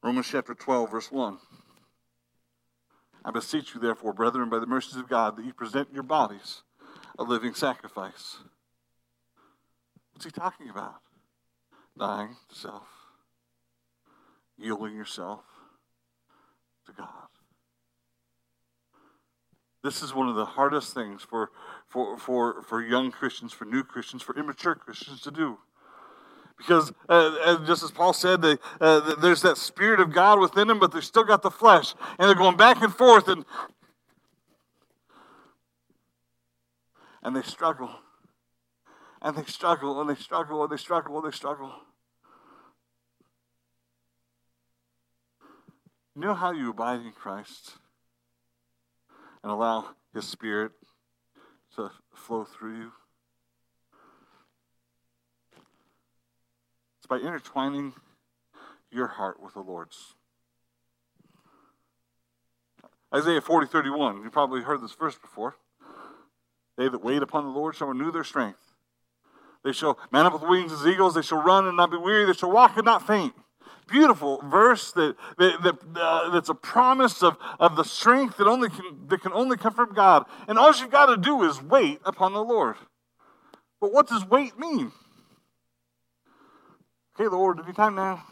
[0.03, 1.39] Romans chapter 12, verse 1.
[3.25, 6.63] I beseech you, therefore, brethren, by the mercies of God, that you present your bodies
[7.19, 8.39] a living sacrifice
[10.23, 11.01] What's he talking about?
[11.99, 12.87] Dying to self,
[14.57, 15.41] yielding yourself
[16.87, 17.09] to God.
[19.83, 21.51] This is one of the hardest things for,
[21.89, 25.59] for, for, for young Christians, for new Christians, for immature Christians to do.
[26.57, 30.79] Because, uh, just as Paul said, they, uh, there's that Spirit of God within them,
[30.79, 31.95] but they've still got the flesh.
[32.21, 33.45] And they're going back and forth, and,
[37.23, 37.91] and they struggle
[39.21, 41.73] and they struggle and they struggle and they struggle and they struggle.
[46.15, 47.73] You know how you abide in Christ
[49.43, 50.73] and allow His Spirit
[51.77, 52.93] to flow through you?
[56.99, 57.95] It's by intertwining
[58.91, 60.15] your heart with the Lord's.
[63.15, 64.23] Isaiah 40, 31.
[64.23, 65.57] You probably heard this verse before.
[66.83, 68.59] They that wait upon the Lord shall renew their strength.
[69.63, 71.15] They shall mount up with wings as eagles.
[71.15, 72.25] They shall run and not be weary.
[72.25, 73.35] They shall walk and not faint.
[73.87, 78.69] Beautiful verse that, that, that uh, that's a promise of, of the strength that only
[78.69, 80.25] can, that can only come from God.
[80.49, 82.75] And all you've got to do is wait upon the Lord.
[83.81, 84.91] But what does wait mean?
[87.15, 88.25] Okay, Lord, anytime now.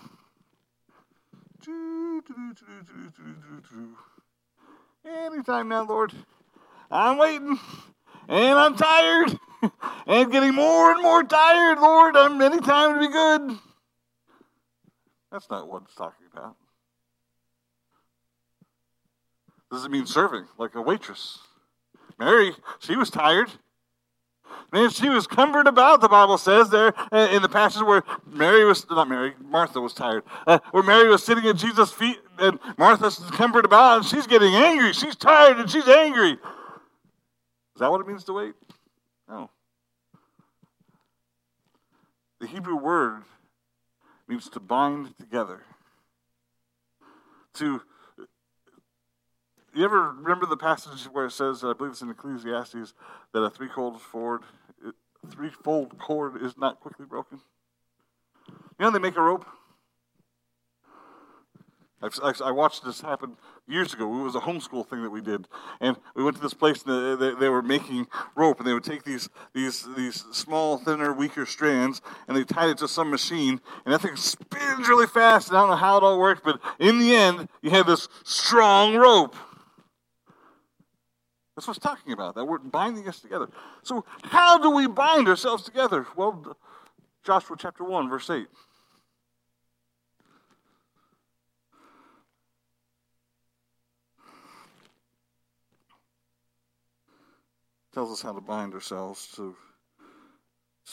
[5.07, 6.13] Anytime now, Lord.
[6.91, 7.61] I'm waiting.
[8.29, 9.39] And I'm tired
[10.07, 12.17] and getting more and more tired, Lord.
[12.17, 13.59] I'm any time to be good.
[15.31, 16.57] That's not what it's talking about.
[19.71, 21.39] Does it mean serving like a waitress?
[22.19, 23.51] Mary, she was tired.
[24.73, 28.65] And she was cumbered about, the Bible says there uh, in the passage where Mary
[28.65, 32.59] was, not Mary, Martha was tired, uh, where Mary was sitting at Jesus' feet and
[32.79, 34.93] Martha's cumbered about and she's getting angry.
[34.93, 36.39] She's tired and she's angry.
[37.81, 38.53] Is that what it means to wait?
[39.27, 39.49] No.
[42.39, 43.23] The Hebrew word
[44.29, 45.63] means to bind together.
[47.55, 47.81] To
[49.73, 52.93] you ever remember the passage where it says, I believe it's in Ecclesiastes,
[53.33, 54.43] that a threefold cord,
[55.31, 57.41] threefold cord is not quickly broken?
[58.47, 59.47] You know, they make a rope.
[62.03, 63.37] I've, i watched this happen
[63.69, 64.21] years ago.
[64.21, 65.47] It was a homeschool thing that we did,
[65.81, 68.85] and we went to this place and they, they, were making rope, and they would
[68.85, 73.61] take these these these small, thinner, weaker strands, and they tied it to some machine,
[73.85, 75.49] and that thing spins really fast.
[75.49, 78.09] And I don't know how it all worked, but in the end, you had this
[78.25, 79.37] strong rope.
[81.55, 82.37] That's what it's talking about.
[82.37, 83.51] That word binding us together.
[83.83, 86.07] So, how do we bind ourselves together?
[86.17, 86.57] Well,
[87.23, 88.47] Joshua chapter 1, verse 8.
[97.93, 99.55] Tells us how to bind ourselves to,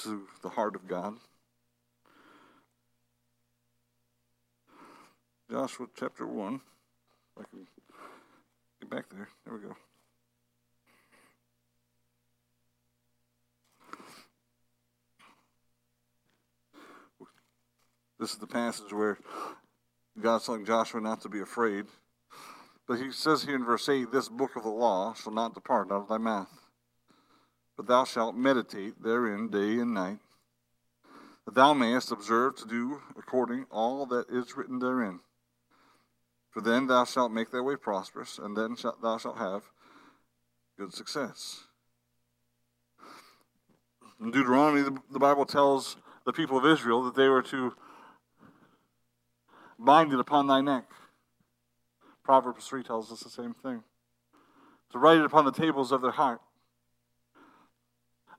[0.01, 1.15] to the heart of God.
[5.49, 6.55] Joshua chapter 1.
[6.55, 6.61] If
[7.39, 7.67] I can
[8.81, 9.29] get back there.
[9.45, 9.75] There we go.
[18.19, 19.19] This is the passage where
[20.19, 21.85] God's telling Joshua not to be afraid.
[22.87, 25.91] But he says here in verse 8, This book of the law shall not depart
[25.91, 26.49] out of thy mouth,
[27.77, 30.17] but thou shalt meditate therein day and night,
[31.45, 35.19] that thou mayest observe to do according all that is written therein.
[36.49, 39.61] For then thou shalt make thy way prosperous, and then shalt, thou shalt have
[40.77, 41.65] good success.
[44.19, 47.73] In Deuteronomy, the, the Bible tells the people of Israel that they were to
[49.77, 50.85] bind it upon thy neck.
[52.23, 53.83] Proverbs 3 tells us the same thing.
[54.91, 56.41] To write it upon the tables of their heart.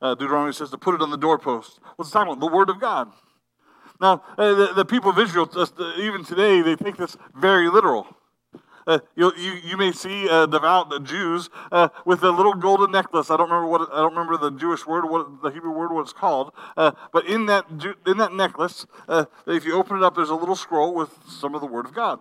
[0.01, 1.81] Uh, Deuteronomy says to put it on the doorpost.
[1.97, 2.41] What's it talking about?
[2.41, 3.13] The Word of God.
[4.01, 7.69] Now, uh, the, the, people of Israel, just, uh, even today, they take this very
[7.69, 8.07] literal.
[8.87, 13.31] Uh, you, you, you may see uh, devout Jews uh, with a little golden necklace.
[13.31, 16.03] I don't remember what I don't remember the Jewish word, what the Hebrew word, what
[16.03, 16.55] it's called.
[16.75, 17.67] Uh, but in that
[18.07, 21.55] in that necklace, uh, if you open it up, there's a little scroll with some
[21.55, 22.21] of the Word of God.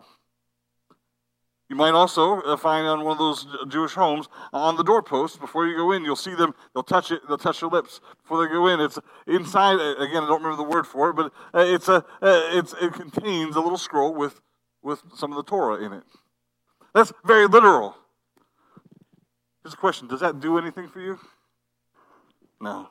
[1.70, 5.40] You might also uh, find on one of those uh, Jewish homes on the doorpost
[5.42, 6.06] before you go in.
[6.06, 6.56] You'll see them.
[6.74, 7.22] They'll touch it.
[7.28, 8.80] They'll touch your lips before they go in.
[8.80, 9.74] It's inside.
[9.76, 11.98] Again, I don't remember the word for it, but uh, it's a.
[12.22, 14.40] Uh, it's it contains a little scroll with
[14.82, 16.04] with some of the Torah in it.
[16.94, 17.96] That's very literal.
[19.64, 21.20] Here's a question Does that do anything for you?
[22.62, 22.88] No.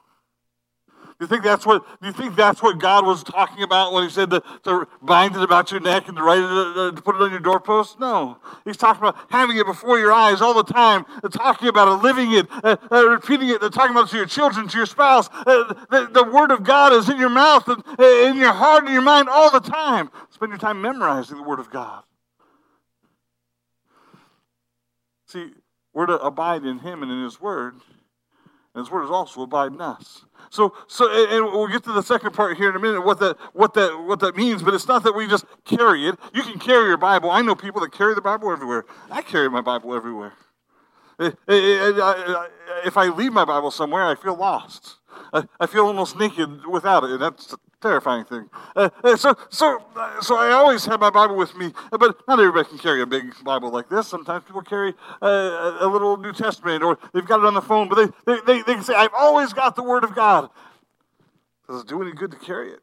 [1.18, 4.10] You think that's what do you think that's what God was talking about when he
[4.10, 7.16] said to, to bind it about your neck and to write it uh, to put
[7.16, 7.98] it on your doorpost?
[7.98, 8.36] No.
[8.66, 12.02] He's talking about having it before your eyes all the time, uh, talking about it,
[12.02, 15.30] living it, uh, uh, repeating it, talking about it to your children, to your spouse.
[15.32, 18.84] Uh, the, the, word of God is in your mouth and uh, in your heart
[18.84, 20.10] and your mind all the time.
[20.30, 22.02] Spend your time memorizing the word of God.
[25.26, 25.52] See,
[25.94, 27.76] we're to abide in Him and in His Word,
[28.74, 30.25] and His Word is also abide in us.
[30.50, 33.02] So, so, and we'll get to the second part here in a minute.
[33.02, 34.62] What that, what that, what that means.
[34.62, 36.16] But it's not that we just carry it.
[36.32, 37.30] You can carry your Bible.
[37.30, 38.84] I know people that carry the Bible everywhere.
[39.10, 40.32] I carry my Bible everywhere.
[41.18, 44.96] If I leave my Bible somewhere, I feel lost.
[45.32, 47.10] I feel almost naked without it.
[47.10, 48.48] and That's terrifying thing.
[48.74, 52.40] Uh, uh, so, so, uh, so I always have my Bible with me, but not
[52.40, 54.08] everybody can carry a big Bible like this.
[54.08, 55.26] Sometimes people carry a,
[55.80, 58.62] a little New Testament, or they've got it on the phone, but they, they, they,
[58.62, 60.50] they can say, I've always got the Word of God.
[61.68, 62.80] Does it do any good to carry it?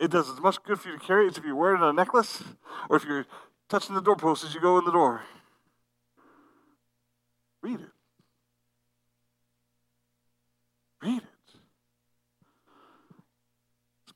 [0.00, 1.92] It does as much good for you to carry it as if you're wearing a
[1.92, 2.42] necklace,
[2.90, 3.26] or if you're
[3.68, 5.22] touching the doorpost as you go in the door.
[7.62, 7.90] Read it.
[11.02, 11.33] Read it.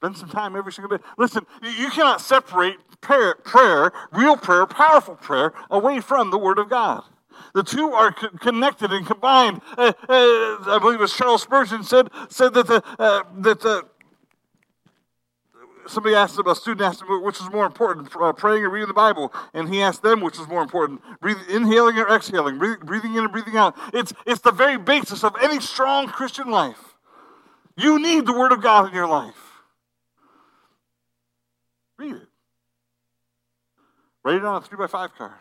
[0.01, 1.03] Spend some time every single day.
[1.17, 6.71] Listen, you cannot separate prayer, prayer, real prayer, powerful prayer, away from the Word of
[6.71, 7.03] God.
[7.53, 9.61] The two are co- connected and combined.
[9.77, 13.87] Uh, uh, I believe as Charles Spurgeon said, said that the, uh, that the
[15.89, 18.87] somebody asked him, a student asked him, which was more important, uh, praying or reading
[18.87, 21.01] the Bible, and he asked them which was more important,
[21.49, 23.75] inhaling or exhaling, breathing, breathing in and breathing out.
[23.93, 26.95] It's it's the very basis of any strong Christian life.
[27.77, 29.48] You need the Word of God in your life.
[31.99, 32.29] Read it.
[34.25, 35.33] Write it on a three by five card.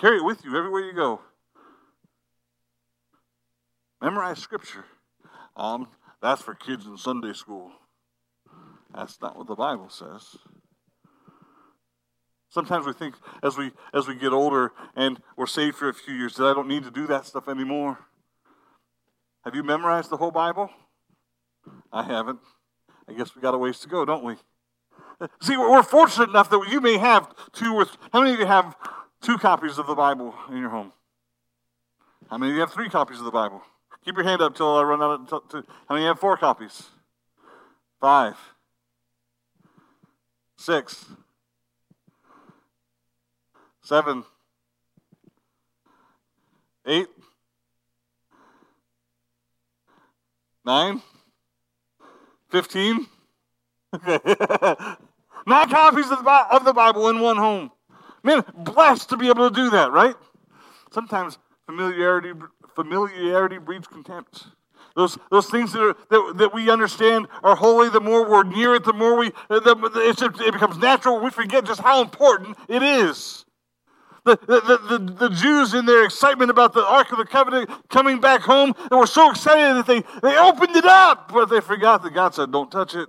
[0.00, 1.20] Carry it with you everywhere you go.
[4.00, 4.84] Memorize Scripture.
[5.56, 5.88] Um,
[6.22, 7.72] that's for kids in Sunday school.
[8.94, 10.36] That's not what the Bible says.
[12.48, 16.14] Sometimes we think as we as we get older and we're saved for a few
[16.14, 17.98] years that I don't need to do that stuff anymore.
[19.44, 20.70] Have you memorized the whole Bible?
[21.92, 22.40] I haven't.
[23.08, 24.34] I guess we got a ways to go, don't we?
[25.42, 28.74] See, we're fortunate enough that you may have two or how many of you have
[29.20, 30.92] two copies of the Bible in your home?
[32.30, 33.62] How many of you have three copies of the Bible?
[34.04, 35.52] Keep your hand up till I run out of.
[35.88, 36.88] How many have four copies?
[38.00, 38.36] Five.
[40.56, 41.04] Six.
[43.82, 44.24] Seven.
[46.86, 47.08] Eight.
[50.64, 51.02] Nine.
[52.48, 53.06] Fifteen.
[53.92, 54.20] Okay.
[55.46, 57.70] Nine copies of the, the Bible in one home.
[58.22, 60.14] Man, blessed to be able to do that, right?
[60.92, 62.32] Sometimes familiarity
[62.74, 64.46] familiarity breeds contempt.
[64.96, 68.74] Those, those things that, are, that, that we understand are holy, the more we're near
[68.74, 71.20] it, the more we, uh, the, it becomes natural.
[71.20, 73.44] We forget just how important it is.
[74.24, 78.20] The, the, the, the, Jews, in their excitement about the Ark of the Covenant coming
[78.20, 82.02] back home, they were so excited that they, they opened it up, but they forgot
[82.02, 83.08] that God said, Don't touch it.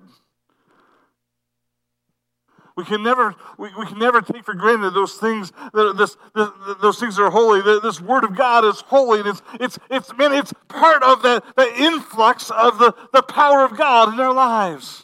[2.77, 6.49] We can never, we, we can never take for granted those things, that, this, this,
[6.81, 7.61] those things are holy.
[7.81, 9.19] This Word of God is holy.
[9.19, 13.63] And it's, it's, it's, man, it's part of the, the influx of the, the power
[13.63, 15.03] of God in our lives.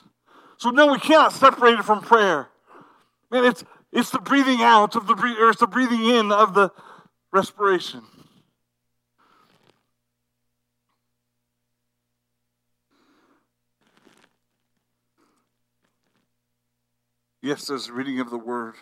[0.58, 2.48] So, no, we cannot separate it from prayer.
[3.30, 6.72] Man, it's, it's the breathing out of the, or it's the breathing in of the
[7.32, 8.02] respiration.
[17.48, 18.76] Yes, there's reading of the word.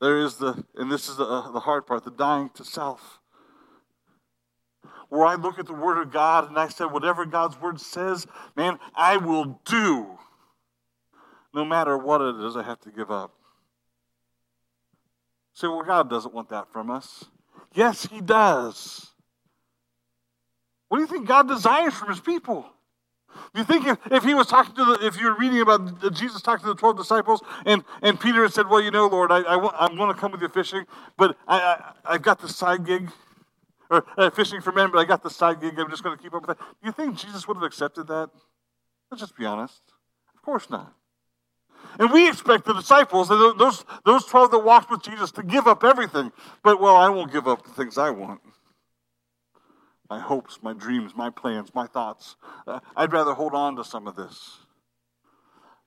[0.00, 3.18] There is the, and this is the, uh, the hard part, the dying to self.
[5.08, 8.28] Where I look at the word of God and I say, whatever God's word says,
[8.54, 10.06] man, I will do.
[11.52, 13.34] No matter what it is I have to give up.
[15.52, 17.24] See, well, God doesn't want that from us.
[17.74, 19.10] Yes, He does.
[20.86, 22.66] What do you think God desires from His people?
[23.54, 26.62] You think if, if he was talking to the, if you're reading about Jesus talking
[26.64, 29.86] to the 12 disciples and, and Peter had said, Well, you know, Lord, I, I,
[29.86, 30.84] am going to come with you fishing,
[31.16, 33.10] but I, I, have got the side gig,
[33.90, 35.78] or uh, fishing for men, but I got the side gig.
[35.78, 36.64] I'm just going to keep up with that.
[36.64, 38.30] Do you think Jesus would have accepted that?
[39.10, 39.82] Let's just be honest.
[40.36, 40.94] Of course not.
[41.98, 45.82] And we expect the disciples, those, those 12 that walked with Jesus, to give up
[45.82, 46.30] everything.
[46.62, 48.40] But, well, I won't give up the things I want
[50.10, 52.34] my hopes, my dreams, my plans, my thoughts.
[52.66, 54.58] Uh, I'd rather hold on to some of this.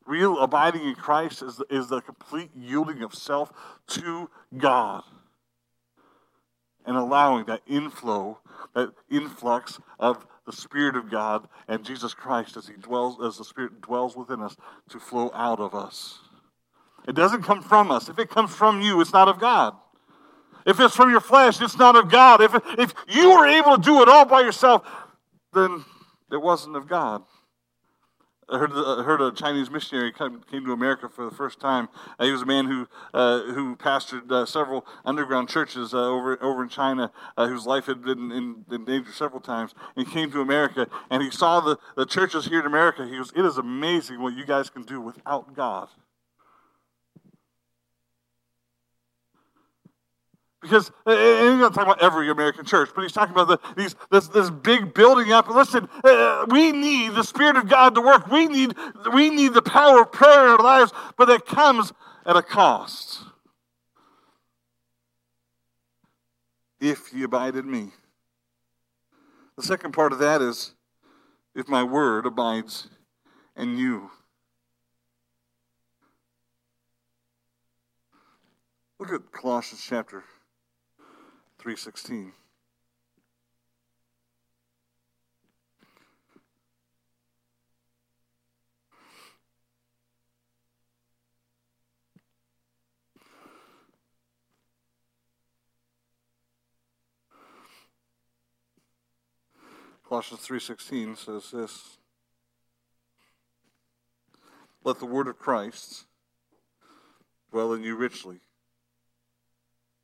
[0.05, 3.51] Real abiding in Christ is, is the complete yielding of self
[3.87, 5.03] to God
[6.85, 8.39] and allowing that inflow,
[8.73, 13.45] that influx of the Spirit of God and Jesus Christ as He dwells, as the
[13.45, 14.55] Spirit dwells within us,
[14.89, 16.19] to flow out of us.
[17.07, 18.09] It doesn't come from us.
[18.09, 19.75] If it comes from you, it's not of God.
[20.65, 22.41] If it's from your flesh, it's not of God.
[22.41, 24.87] If, if you were able to do it all by yourself,
[25.53, 25.83] then
[26.31, 27.23] it wasn't of God.
[28.49, 31.87] I heard, I heard a Chinese missionary come, came to America for the first time.
[32.19, 36.41] Uh, he was a man who, uh, who pastored uh, several underground churches uh, over,
[36.43, 39.73] over in China, uh, whose life had been in, in, danger several times.
[39.95, 43.07] And he came to America, and he saw the, the churches here in America.
[43.07, 45.87] He goes, It is amazing what you guys can do without God.
[50.63, 54.29] Because he's not talking about every American church, but he's talking about the, these, this,
[54.29, 55.49] this big building up.
[55.49, 58.27] Listen, uh, we need the Spirit of God to work.
[58.27, 58.73] We need,
[59.13, 61.91] we need the power of prayer in our lives, but it comes
[62.25, 63.19] at a cost.
[66.79, 67.91] If you abide in me.
[69.57, 70.73] The second part of that is
[71.53, 72.87] if my word abides
[73.57, 74.11] in you.
[78.97, 80.23] Look at Colossians chapter
[81.63, 82.31] 3.16.
[100.05, 101.97] Colossians 3:16 says this
[104.83, 106.03] let the word of Christ
[107.51, 108.41] dwell in you richly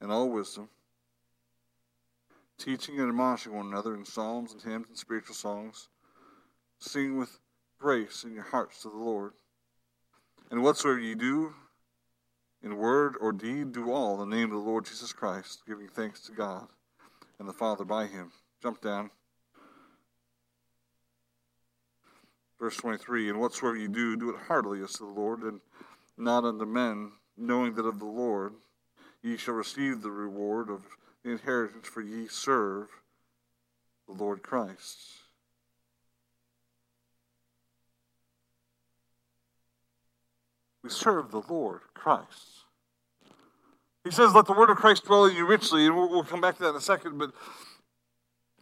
[0.01, 0.69] in all wisdom,
[2.59, 5.87] teaching and admonishing one another in psalms and hymns and spiritual songs,
[6.77, 7.39] singing with
[7.79, 9.33] grace in your hearts to the Lord.
[10.51, 11.53] And whatsoever ye do,
[12.61, 15.87] in word or deed, do all in the name of the Lord Jesus Christ, giving
[15.87, 16.67] thanks to God
[17.39, 18.31] and the Father by him.
[18.61, 19.09] Jump down.
[22.59, 25.61] Verse 23 And whatsoever you do, do it heartily as to the Lord, and
[26.17, 28.53] not unto men, knowing that of the Lord
[29.21, 30.81] ye shall receive the reward of
[31.23, 32.87] the inheritance, for ye serve
[34.07, 34.97] the Lord Christ.
[40.83, 42.65] We serve the Lord Christ.
[44.03, 46.41] He says, Let the word of Christ dwell in you richly, and we'll, we'll come
[46.41, 47.31] back to that in a second, but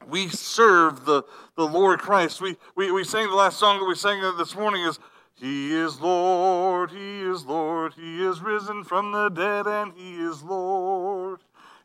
[0.08, 1.24] we serve the,
[1.56, 2.42] the Lord Christ.
[2.42, 5.00] We, we, we sang the last song that we sang this morning is,
[5.36, 10.44] He is Lord, He is Lord, He is risen from the dead, and He is
[10.44, 11.40] Lord.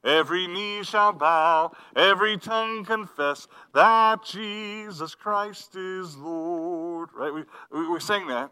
[0.05, 7.11] Every knee shall bow, every tongue confess that Jesus Christ is Lord.
[7.15, 7.33] Right?
[7.33, 8.51] We, we, we sang that.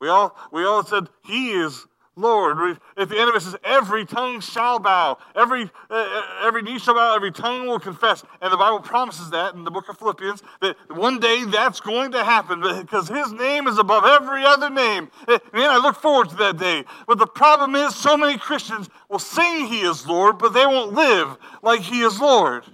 [0.00, 1.86] We all, we all said, He is
[2.16, 2.78] Lord.
[2.96, 6.78] At the end of it says, every tongue shall bow, every, uh, uh, every knee
[6.78, 8.24] shall bow, every tongue will confess.
[8.40, 12.12] And the Bible promises that in the book of Philippians, that one day that's going
[12.12, 15.10] to happen because his name is above every other name.
[15.28, 16.84] Uh, man, I look forward to that day.
[17.06, 20.94] But the problem is, so many Christians will sing he is Lord, but they won't
[20.94, 22.64] live like he is Lord.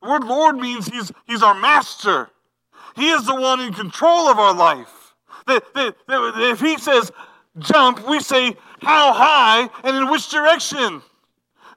[0.00, 2.30] The word Lord means he's, he's our master.
[2.94, 5.14] He is the one in control of our life.
[5.46, 7.10] That, that, that if he says,
[7.60, 11.02] jump, we say how high and in which direction.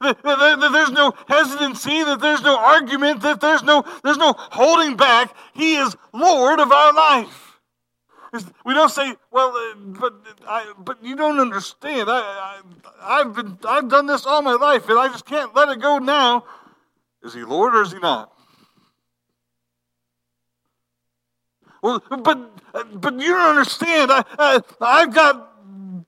[0.00, 5.32] That there's no hesitancy, that there's no argument, that there's no, there's no holding back.
[5.54, 7.52] He is Lord of our life.
[8.64, 10.14] We don't say, well, uh, but
[10.48, 12.08] I, but you don't understand.
[12.10, 12.60] I,
[13.00, 15.80] I, have been, I've done this all my life, and I just can't let it
[15.80, 16.46] go now.
[17.22, 18.32] Is he Lord or is he not?
[21.82, 24.10] Well, but but you don't understand.
[24.10, 25.51] I, I I've got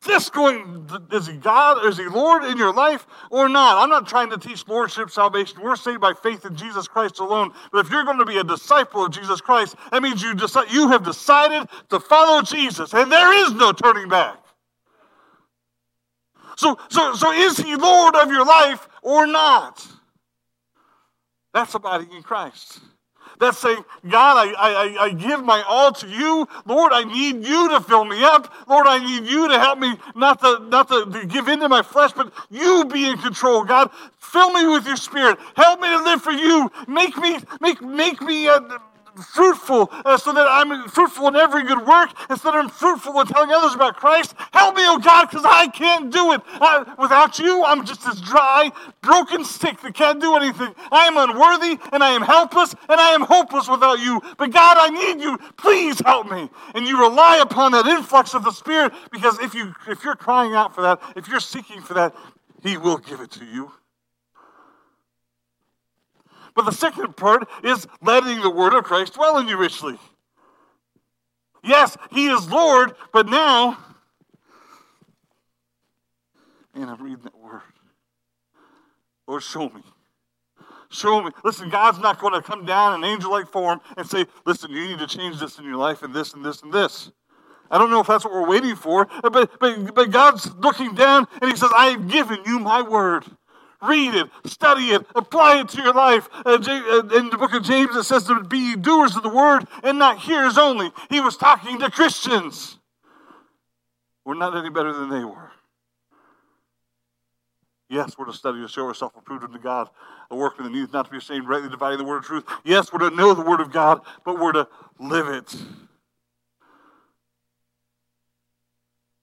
[0.05, 3.83] this going, is he God, is he Lord in your life or not?
[3.83, 5.61] I'm not trying to teach lordship salvation.
[5.63, 7.53] We're saved by faith in Jesus Christ alone.
[7.73, 10.35] But if you're going to be a disciple of Jesus Christ, that means you,
[10.71, 14.39] you have decided to follow Jesus, and there is no turning back.
[16.57, 19.87] So, so, so is he Lord of your life or not?
[21.53, 22.81] That's abiding in Christ.
[23.45, 23.77] That's say,
[24.09, 26.49] God, I, I, I give my all to you.
[26.65, 28.51] Lord, I need you to fill me up.
[28.67, 31.83] Lord, I need you to help me not to, not to, to give into my
[31.83, 33.91] flesh, but you be in control, God.
[34.19, 35.39] Fill me with your spirit.
[35.57, 36.71] Help me to live for you.
[36.89, 38.61] Make me, make, make me, uh,
[39.23, 43.27] fruitful uh, so that I'm fruitful in every good work instead of I'm fruitful in
[43.27, 44.35] telling others about Christ.
[44.53, 46.41] Help me, oh God, because I can't do it.
[46.47, 50.75] I, without you, I'm just this dry, broken stick that can't do anything.
[50.91, 54.21] I am unworthy and I am helpless and I am hopeless without you.
[54.39, 55.37] But God, I need you.
[55.59, 56.49] Please help me.
[56.75, 60.55] And you rely upon that influx of the Spirit because if you if you're crying
[60.55, 62.15] out for that, if you're seeking for that,
[62.63, 63.73] He will give it to you.
[66.55, 69.99] But the second part is letting the word of Christ dwell in you richly.
[71.63, 73.79] Yes, he is Lord, but now,
[76.75, 77.63] and I'm reading that word.
[79.27, 79.83] Lord, show me.
[80.91, 81.31] Show me.
[81.43, 84.89] Listen, God's not going to come down in angel like form and say, listen, you
[84.89, 87.11] need to change this in your life and this and this and this.
[87.71, 91.27] I don't know if that's what we're waiting for, but, but, but God's looking down
[91.41, 93.25] and He says, I have given you my word.
[93.87, 96.29] Read it, study it, apply it to your life.
[96.47, 100.19] In the book of James, it says to be doers of the word and not
[100.19, 100.91] hearers only.
[101.11, 102.79] He was talking to Christians.
[104.25, 105.51] We're not any better than they were.
[107.91, 109.91] Yes, we're to study to show ourselves approved unto God,
[110.31, 112.45] a workman that needs not to be ashamed, rightly dividing the word of truth.
[112.65, 114.67] Yes, we're to know the word of God, but we're to
[114.99, 115.55] live it.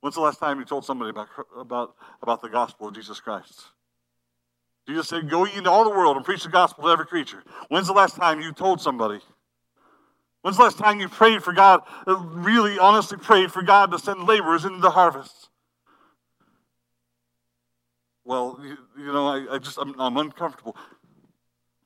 [0.01, 3.63] When's the last time you told somebody about, about, about the gospel of Jesus Christ?
[4.91, 7.43] Jesus said, Go ye into all the world and preach the gospel to every creature.
[7.69, 9.19] When's the last time you told somebody?
[10.41, 13.99] When's the last time you prayed for God, uh, really honestly prayed for God to
[13.99, 15.49] send laborers into the harvest?
[18.25, 20.75] Well, you, you know, I, I just, I'm, I'm uncomfortable.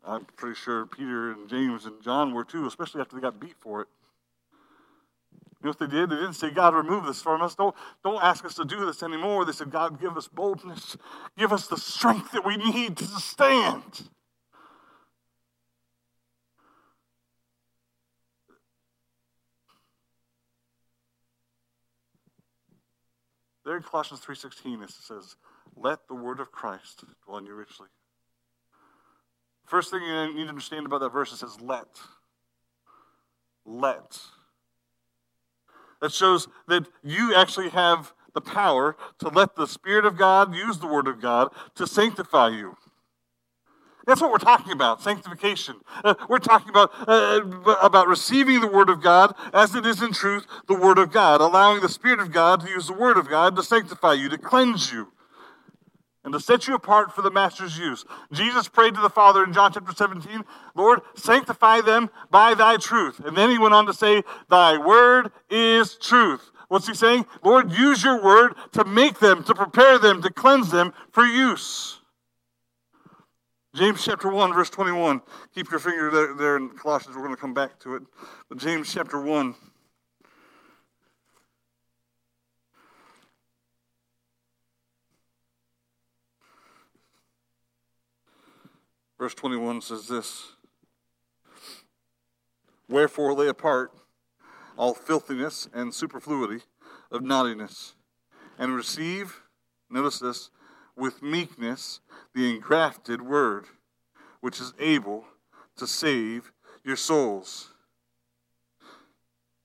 [0.03, 3.56] I'm pretty sure Peter and James and John were too, especially after they got beat
[3.60, 3.88] for it.
[5.62, 6.10] You know what they did?
[6.10, 7.56] They didn't say, God, remove this from us.
[7.56, 9.45] Don't, don't ask us to do this anymore.
[9.45, 10.97] They said, God, give us boldness.
[11.38, 14.10] Give us the strength that we need to stand.
[23.66, 25.36] There in Colossians 3.16 it says,
[25.76, 27.88] let the word of Christ dwell in you richly.
[29.66, 31.88] First thing you need to understand about that verse, it says let.
[33.66, 34.20] Let.
[36.01, 40.79] That shows that you actually have the power to let the Spirit of God use
[40.79, 42.75] the Word of God to sanctify you.
[44.05, 45.77] That's what we're talking about, sanctification.
[46.03, 47.41] Uh, we're talking about, uh,
[47.81, 51.41] about receiving the Word of God as it is in truth, the Word of God,
[51.41, 54.37] allowing the Spirit of God to use the Word of God to sanctify you, to
[54.37, 55.11] cleanse you,
[56.26, 58.03] and to set you apart for the Master's use.
[58.32, 63.21] Jesus prayed to the Father in John chapter 17, Lord, sanctify them by thy truth.
[63.23, 66.51] And then he went on to say, Thy Word is truth.
[66.67, 67.28] What's he saying?
[67.43, 71.99] Lord, use your Word to make them, to prepare them, to cleanse them for use.
[73.76, 75.21] James chapter 1, verse 21.
[75.53, 77.15] Keep your finger there, there in Colossians.
[77.15, 78.03] We're going to come back to it.
[78.49, 79.53] But James chapter 1.
[89.18, 90.51] Verse 21 says this
[92.88, 93.91] Wherefore lay apart
[94.78, 96.63] all filthiness and superfluity
[97.11, 97.95] of naughtiness,
[98.59, 99.41] and receive,
[99.89, 100.49] notice this,
[100.97, 102.01] with meekness
[102.34, 103.66] the engrafted word,
[104.41, 105.26] which is able
[105.78, 106.51] to save
[106.84, 107.74] your souls.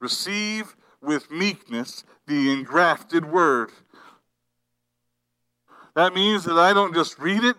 [0.00, 3.70] Receive with meekness the engrafted word.
[5.94, 7.56] That means that I don't just read it,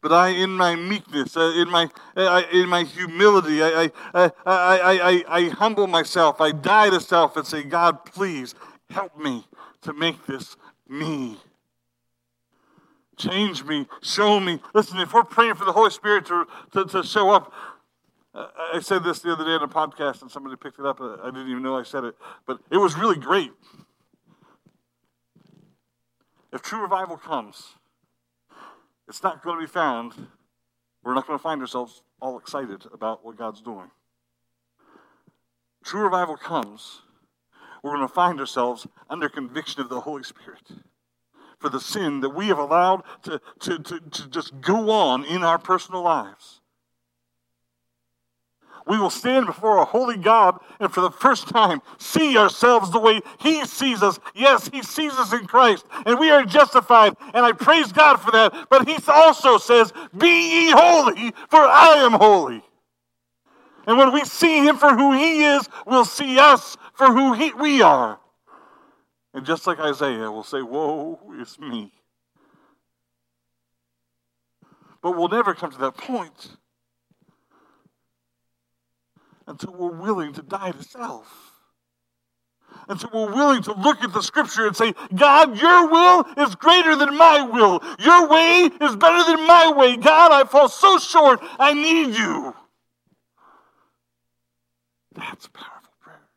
[0.00, 4.30] but I, in my meekness, uh, in my uh, in my humility, I I, I,
[4.46, 6.40] I, I humble myself.
[6.40, 8.54] I die to self and say, God, please
[8.90, 9.46] help me
[9.82, 10.56] to make this
[10.88, 11.38] me.
[13.16, 14.60] Change me, show me.
[14.74, 17.52] Listen, if we're praying for the Holy Spirit to, to, to show up,
[18.32, 21.00] uh, I said this the other day on a podcast and somebody picked it up.
[21.00, 22.14] I didn't even know I said it,
[22.46, 23.50] but it was really great.
[26.52, 27.74] If true revival comes,
[29.08, 30.28] it's not going to be found.
[31.02, 33.90] We're not going to find ourselves all excited about what God's doing.
[35.84, 37.02] True revival comes,
[37.82, 40.70] we're going to find ourselves under conviction of the Holy Spirit
[41.58, 45.42] for the sin that we have allowed to, to, to, to just go on in
[45.42, 46.60] our personal lives.
[48.88, 52.98] We will stand before a holy God and for the first time see ourselves the
[52.98, 54.18] way He sees us.
[54.34, 58.30] Yes, He sees us in Christ, and we are justified, and I praise God for
[58.30, 58.68] that.
[58.70, 62.62] But He also says, Be ye holy, for I am holy.
[63.86, 67.52] And when we see Him for who He is, we'll see us for who he,
[67.52, 68.18] we are.
[69.34, 71.92] And just like Isaiah will say, Woe is me.
[75.02, 76.56] But we'll never come to that point
[79.48, 81.52] until we're willing to die to self.
[82.88, 86.94] Until we're willing to look at the scripture and say, God, your will is greater
[86.94, 87.82] than my will.
[87.98, 89.96] Your way is better than my way.
[89.96, 91.40] God, I fall so short.
[91.58, 92.54] I need you.
[95.14, 96.28] That's a powerful prayer.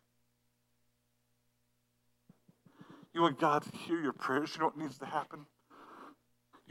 [3.14, 4.55] You want God to hear your prayers?
[4.55, 5.45] You know what needs to happen?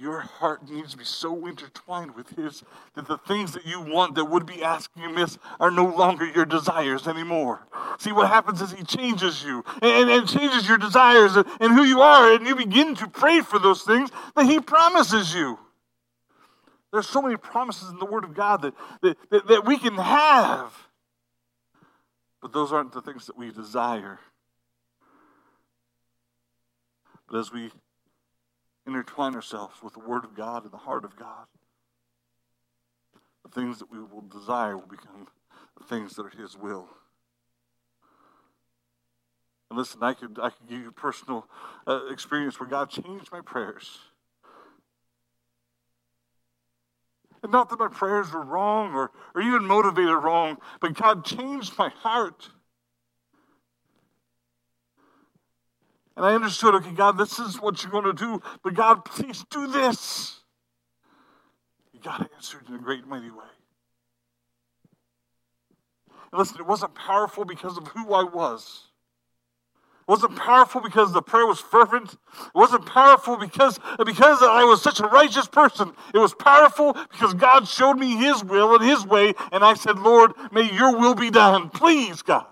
[0.01, 4.15] Your heart needs to be so intertwined with His that the things that you want
[4.15, 7.67] that would be asking you miss are no longer your desires anymore.
[7.99, 11.83] See, what happens is He changes you and, and changes your desires and, and who
[11.83, 15.59] you are, and you begin to pray for those things that He promises you.
[16.95, 19.97] There's so many promises in the Word of God that, that, that, that we can
[19.97, 20.73] have,
[22.41, 24.19] but those aren't the things that we desire.
[27.29, 27.71] But as we
[28.95, 31.47] intertwine ourselves with the Word of God and the heart of God,
[33.45, 35.29] the things that we will desire will become
[35.79, 36.89] the things that are His will.
[39.71, 41.47] And listen, I could, I could give you a personal
[41.87, 43.99] uh, experience where God changed my prayers.
[47.43, 51.79] And not that my prayers were wrong or, or even motivated wrong, but God changed
[51.79, 52.51] my heart.
[56.17, 59.45] And I understood, okay, God, this is what you're going to do, but God, please
[59.51, 60.41] do this.
[62.03, 63.45] God answered in a great mighty way.
[66.33, 68.85] And listen, it wasn't powerful because of who I was.
[70.09, 72.13] It wasn't powerful because the prayer was fervent.
[72.13, 72.19] It
[72.55, 75.93] wasn't powerful because, because I was such a righteous person.
[76.15, 79.99] It was powerful because God showed me His will and His way, and I said,
[79.99, 81.71] Lord, may your will be done.
[81.71, 82.47] Please, God.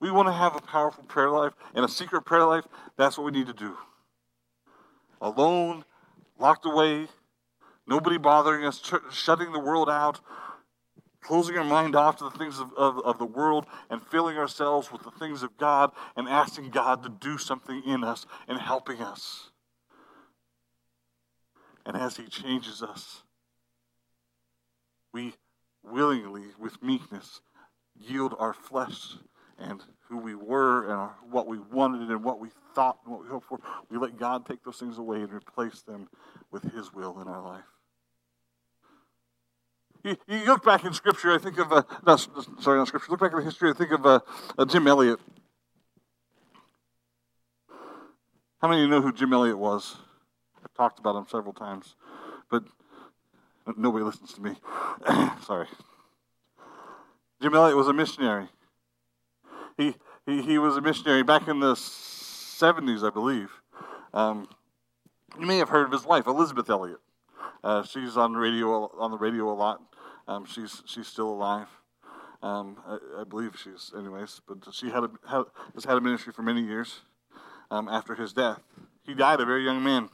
[0.00, 2.66] We want to have a powerful prayer life and a secret prayer life.
[2.96, 3.76] That's what we need to do.
[5.20, 5.84] Alone,
[6.38, 7.08] locked away,
[7.86, 8.80] nobody bothering us,
[9.10, 10.20] shutting the world out.
[11.20, 14.90] closing our mind off to the things of, of, of, the world and filling ourselves
[14.92, 19.00] with the things of God and asking God to do something in us and helping
[19.00, 19.50] us.
[21.84, 23.22] And as He changes us,
[25.12, 25.34] we
[25.82, 27.40] willingly, with meekness,
[27.98, 29.16] yield our flesh
[29.58, 33.28] and who we were and what we wanted and what we thought and what we
[33.28, 33.58] hoped for.
[33.90, 36.08] We let God take those things away and replace them
[36.50, 37.64] with His will in our life.
[40.04, 42.16] You, you look back in Scripture, I think of, uh, no,
[42.60, 44.20] sorry, not Scripture, look back in history, I think of uh,
[44.56, 45.18] uh, Jim Elliot.
[48.60, 49.96] How many of you know who Jim Elliot was?
[50.64, 51.94] I've talked about him several times,
[52.50, 52.64] but
[53.76, 54.54] nobody listens to me.
[55.44, 55.66] sorry.
[57.40, 58.48] Jim Elliot was a missionary.
[59.78, 59.94] He,
[60.26, 63.50] he, he was a missionary back in the 70s, I believe.
[64.12, 64.48] Um,
[65.38, 66.98] you may have heard of his wife, Elisabeth Elliot.
[67.62, 69.80] Uh, she's on the radio on the radio a lot.
[70.26, 71.68] Um, she's she's still alive.
[72.42, 74.40] Um, I, I, believe she's, anyways.
[74.46, 77.00] But she had, a, had has had a ministry for many years.
[77.70, 78.60] Um, after his death,
[79.02, 80.08] he died a very young man.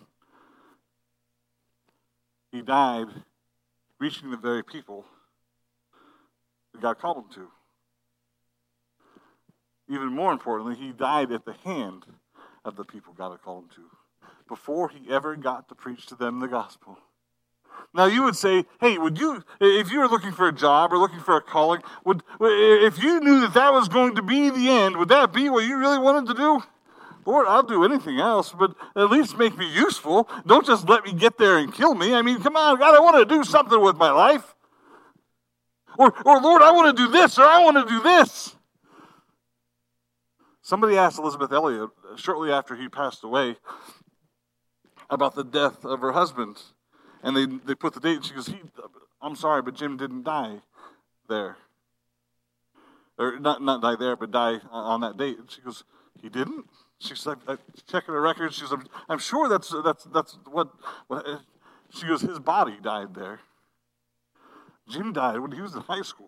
[2.50, 3.08] He died
[4.00, 5.04] reaching the very people
[6.72, 7.48] that God called him to.
[9.88, 12.06] Even more importantly, he died at the hand
[12.64, 13.82] of the people God had called him to
[14.48, 16.98] before he ever got to preach to them the gospel.
[17.92, 20.98] Now you would say, hey, would you, if you were looking for a job or
[20.98, 24.68] looking for a calling, would, if you knew that that was going to be the
[24.68, 26.62] end, would that be what you really wanted to do?
[27.26, 30.28] Lord, I'll do anything else, but at least make me useful.
[30.46, 32.14] Don't just let me get there and kill me.
[32.14, 34.54] I mean, come on, God, I want to do something with my life.
[35.98, 38.56] Or, or Lord, I want to do this, or I want to do this.
[40.64, 43.56] Somebody asked Elisabeth Elliot uh, shortly after he passed away
[45.10, 46.56] about the death of her husband.
[47.22, 48.16] And they, they put the date.
[48.16, 48.50] And she goes,
[49.20, 50.62] I'm sorry, but Jim didn't die
[51.28, 51.58] there.
[53.18, 55.38] Or not, not die there, but die uh, on that date.
[55.38, 55.84] And she goes,
[56.22, 56.64] he didn't?
[56.98, 58.56] She's like, uh, checking the records.
[58.56, 60.70] She's, I'm, I'm sure that's, that's, that's what,
[61.08, 61.26] what.
[61.90, 63.40] She goes, his body died there.
[64.88, 66.23] Jim died when he was in high school.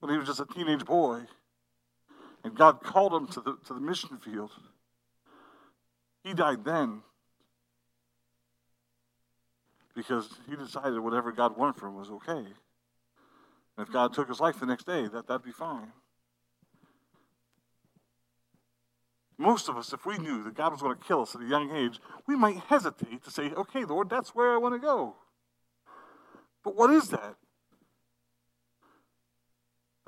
[0.00, 1.20] When he was just a teenage boy.
[2.42, 4.50] And God called him to the, to the mission field.
[6.24, 7.02] He died then
[9.94, 12.32] because he decided whatever God wanted for him was okay.
[13.76, 15.92] And if God took his life the next day, that, that'd be fine.
[19.36, 21.46] Most of us, if we knew that God was going to kill us at a
[21.46, 25.16] young age, we might hesitate to say, okay, Lord, that's where I want to go.
[26.62, 27.36] But what is that?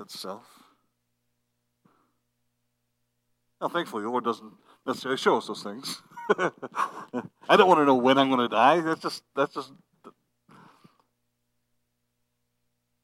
[0.02, 0.44] That's self.
[3.60, 4.52] Now, thankfully, the Lord doesn't
[4.84, 6.02] necessarily show us those things.
[7.48, 8.80] I don't want to know when I'm going to die.
[8.80, 9.70] That's just that's just.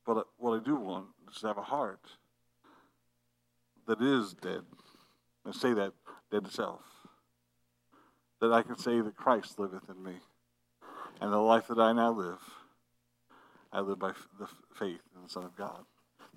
[0.04, 2.00] But what I do want is to have a heart
[3.86, 4.62] that is dead.
[5.46, 5.92] I say that
[6.32, 6.80] dead to self.
[8.40, 10.14] That I can say that Christ liveth in me,
[11.20, 12.42] and the life that I now live,
[13.72, 15.84] I live by the faith in the Son of God.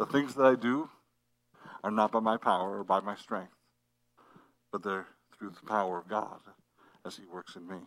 [0.01, 0.89] The things that I do
[1.83, 3.53] are not by my power or by my strength,
[4.71, 5.05] but they're
[5.37, 6.39] through the power of God
[7.05, 7.77] as He works in me.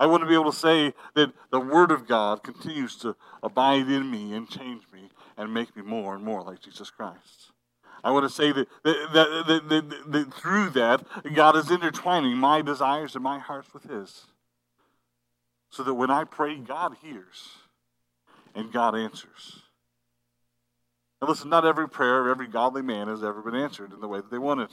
[0.00, 3.88] I want to be able to say that the Word of God continues to abide
[3.88, 7.52] in me and change me and make me more and more like Jesus Christ.
[8.02, 9.12] I want to say that, that,
[9.46, 11.04] that, that, that through that,
[11.34, 14.24] God is intertwining my desires and my hearts with His.
[15.70, 17.50] So that when I pray, God hears
[18.56, 19.62] and God answers.
[21.20, 24.08] And listen, not every prayer of every godly man has ever been answered in the
[24.08, 24.70] way that they wanted.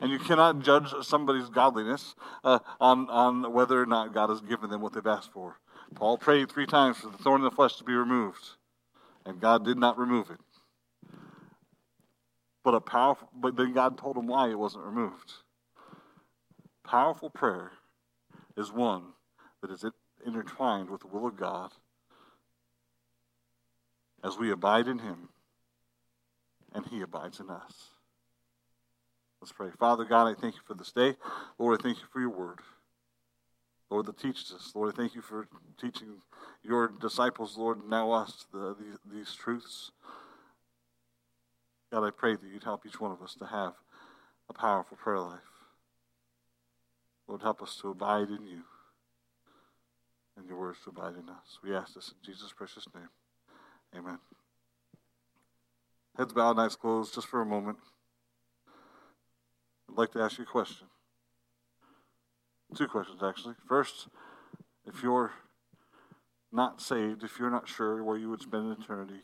[0.00, 2.14] And you cannot judge somebody's godliness
[2.44, 5.58] uh, on, on whether or not God has given them what they've asked for.
[5.94, 8.50] Paul prayed three times for the thorn in the flesh to be removed,
[9.24, 10.40] and God did not remove it.
[12.62, 15.32] But a powerful, but then God told him why it wasn't removed.
[16.84, 17.72] Powerful prayer
[18.56, 19.12] is one
[19.62, 19.84] that is
[20.24, 21.72] intertwined with the will of God
[24.22, 25.28] as we abide in Him
[26.76, 27.90] and He abides in us.
[29.40, 29.70] Let's pray.
[29.78, 31.14] Father God, I thank you for this day.
[31.58, 32.60] Lord, I thank you for your word.
[33.90, 34.72] Lord, that teaches us.
[34.74, 35.48] Lord, I thank you for
[35.80, 36.08] teaching
[36.62, 39.92] your disciples, Lord, now us, the, these, these truths.
[41.90, 43.74] God, I pray that you'd help each one of us to have
[44.50, 45.40] a powerful prayer life.
[47.26, 48.62] Lord, help us to abide in you
[50.36, 51.58] and your words to abide in us.
[51.62, 53.08] We ask this in Jesus' precious name.
[53.96, 54.18] Amen.
[56.16, 57.76] Heads bowed, eyes closed, just for a moment.
[59.90, 60.86] I'd like to ask you a question.
[62.74, 63.54] Two questions, actually.
[63.68, 64.08] First,
[64.86, 65.32] if you're
[66.50, 69.20] not saved, if you're not sure where you would spend eternity,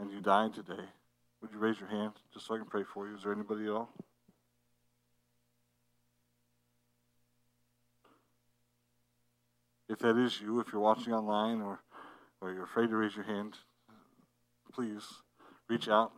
[0.00, 0.84] and you died today,
[1.42, 3.14] would you raise your hand just so I can pray for you?
[3.14, 3.90] Is there anybody at all?
[9.90, 11.80] If that is you, if you're watching online or,
[12.40, 13.56] or you're afraid to raise your hand,
[14.72, 15.04] please
[15.68, 16.12] reach out.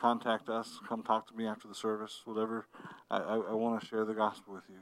[0.00, 0.78] Contact us.
[0.88, 2.22] Come talk to me after the service.
[2.24, 2.66] Whatever.
[3.10, 4.80] I, I, I want to share the gospel with you.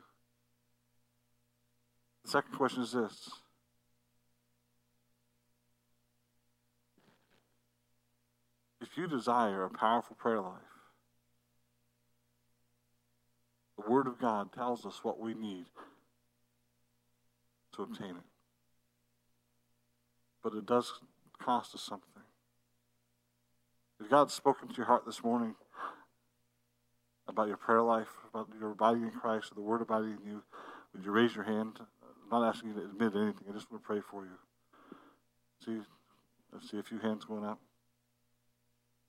[2.25, 3.31] The second question is this
[8.81, 10.53] If you desire a powerful prayer life,
[13.77, 15.67] the Word of God tells us what we need
[17.75, 18.29] to obtain it.
[20.43, 20.93] But it does
[21.41, 22.08] cost us something.
[24.01, 25.55] If God's spoken to your heart this morning
[27.27, 30.43] about your prayer life, about your abiding in Christ, or the Word abiding in you,
[30.93, 31.79] would you raise your hand?
[31.81, 33.45] I'm not asking you to admit anything.
[33.49, 34.39] I just want to pray for you.
[35.65, 35.81] See,
[36.55, 37.59] I see a few hands going up.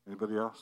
[0.07, 0.59] Anybody else?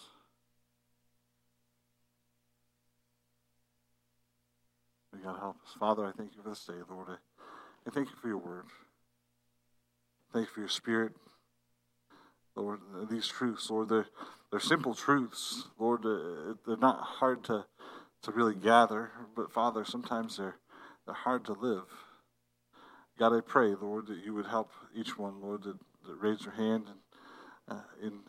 [5.14, 5.74] You God help us.
[5.80, 7.08] Father, I thank you for this day, Lord.
[7.10, 7.16] I,
[7.88, 8.66] I thank you for your word.
[10.34, 11.14] Thank you for your spirit.
[12.58, 12.80] Lord,
[13.10, 14.08] these truths, Lord, they're,
[14.52, 15.68] they're simple truths.
[15.78, 17.66] Lord, uh, they're not hard to,
[18.24, 20.58] to really gather, but Father, sometimes they're,
[21.06, 21.86] they're hard to live.
[23.20, 25.78] God, I pray, Lord, that you would help each one, Lord, that,
[26.22, 28.22] raise their hand and uh, in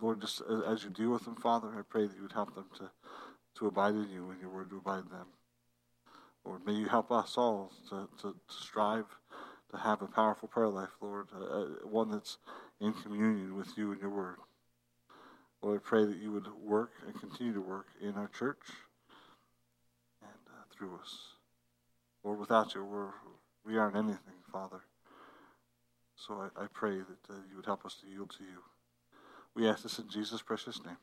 [0.00, 2.64] Lord, just as you deal with them, Father, I pray that you would help them
[2.78, 2.90] to,
[3.58, 5.28] to abide in you and your word to abide in them.
[6.44, 9.06] Lord, may you help us all to, to, to strive
[9.70, 12.38] to have a powerful prayer life, Lord, uh, uh, one that's
[12.82, 14.36] in communion with you and your word.
[15.62, 18.62] Lord, I pray that you would work and continue to work in our church
[20.20, 21.16] and uh, through us.
[22.24, 23.10] Lord, without you, we're,
[23.64, 24.80] we aren't anything, Father.
[26.16, 28.62] So I, I pray that uh, you would help us to yield to you.
[29.54, 30.96] We ask this in Jesus' precious name.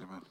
[0.00, 0.22] Amen.